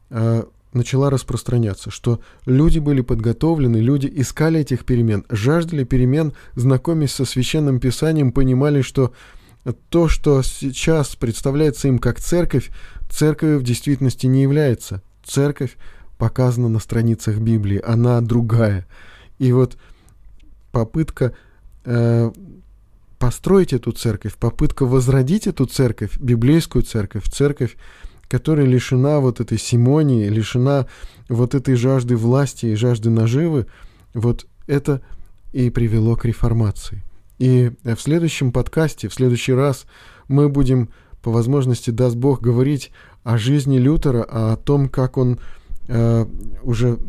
э, 0.10 0.44
начала 0.74 1.10
распространяться, 1.10 1.90
что 1.90 2.20
люди 2.46 2.80
были 2.80 3.02
подготовлены, 3.02 3.78
люди 3.78 4.12
искали 4.14 4.60
этих 4.60 4.86
перемен, 4.86 5.24
жаждали 5.30 5.86
перемен, 5.86 6.34
знакомясь 6.56 7.14
со 7.14 7.26
священным 7.26 7.80
писанием, 7.80 8.34
понимали, 8.34 8.82
что 8.82 9.14
то, 9.72 10.10
что 10.10 10.42
сейчас 10.42 11.16
представляется 11.16 11.88
им 11.88 12.00
как 12.00 12.20
церковь, 12.20 12.70
церковью 13.10 13.60
в 13.60 13.64
действительности 13.64 14.26
не 14.26 14.42
является. 14.42 15.02
Церковь 15.24 15.78
показана 16.18 16.68
на 16.68 16.80
страницах 16.80 17.38
Библии, 17.38 17.82
она 17.84 18.20
другая. 18.22 18.86
И 19.40 19.52
вот 19.52 19.78
попытка 20.72 21.34
э, 21.86 22.32
построить 23.20 23.72
эту 23.72 23.94
церковь, 23.94 24.36
попытка 24.36 24.86
возродить 24.86 25.48
эту 25.48 25.66
церковь, 25.66 26.18
библейскую 26.20 26.84
церковь, 26.84 27.24
церковь, 27.32 27.78
которая 28.28 28.66
лишена 28.66 29.20
вот 29.20 29.40
этой 29.40 29.58
симонии, 29.58 30.28
лишена 30.28 30.88
вот 31.30 31.56
этой 31.56 31.76
жажды 31.76 32.18
власти 32.18 32.66
и 32.66 32.76
жажды 32.76 33.10
наживы, 33.10 33.68
вот 34.14 34.46
это 34.68 35.02
и 35.54 35.70
привело 35.70 36.16
к 36.16 36.26
реформации. 36.26 37.04
И 37.40 37.72
в 37.84 37.98
следующем 37.98 38.52
подкасте, 38.52 39.10
в 39.10 39.14
следующий 39.14 39.54
раз 39.54 39.86
мы 40.28 40.50
будем, 40.50 40.90
по 41.22 41.32
возможности, 41.32 41.90
даст 41.90 42.16
Бог, 42.16 42.42
говорить 42.42 42.92
о 43.24 43.38
жизни 43.38 43.78
Лютера, 43.78 44.24
о 44.24 44.56
том, 44.58 44.90
как 44.90 45.18
он 45.18 45.40
э, 45.88 46.26
уже 46.62 47.00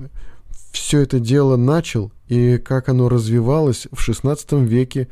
все 0.73 1.01
это 1.01 1.21
дело 1.21 1.57
начал 1.57 2.13
и 2.29 2.59
как 2.59 2.89
оно 2.89 3.09
развивалось 3.09 3.87
в 3.93 4.09
XVI 4.09 4.65
веке, 4.65 5.09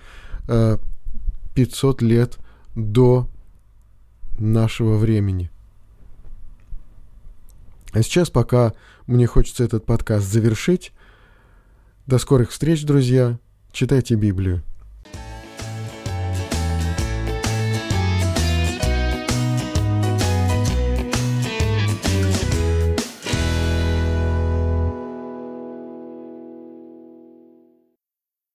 500 1.54 2.02
э, 2.02 2.06
лет 2.06 2.38
до 2.74 3.28
нашего 4.38 4.96
времени. 4.96 5.50
А 7.92 8.02
сейчас, 8.02 8.30
пока 8.30 8.72
мне 9.06 9.26
хочется 9.26 9.64
этот 9.64 9.84
подкаст 9.84 10.26
завершить, 10.26 10.92
до 12.06 12.18
скорых 12.18 12.50
встреч, 12.50 12.84
друзья. 12.84 13.38
Читайте 13.70 14.14
Библию. 14.16 14.62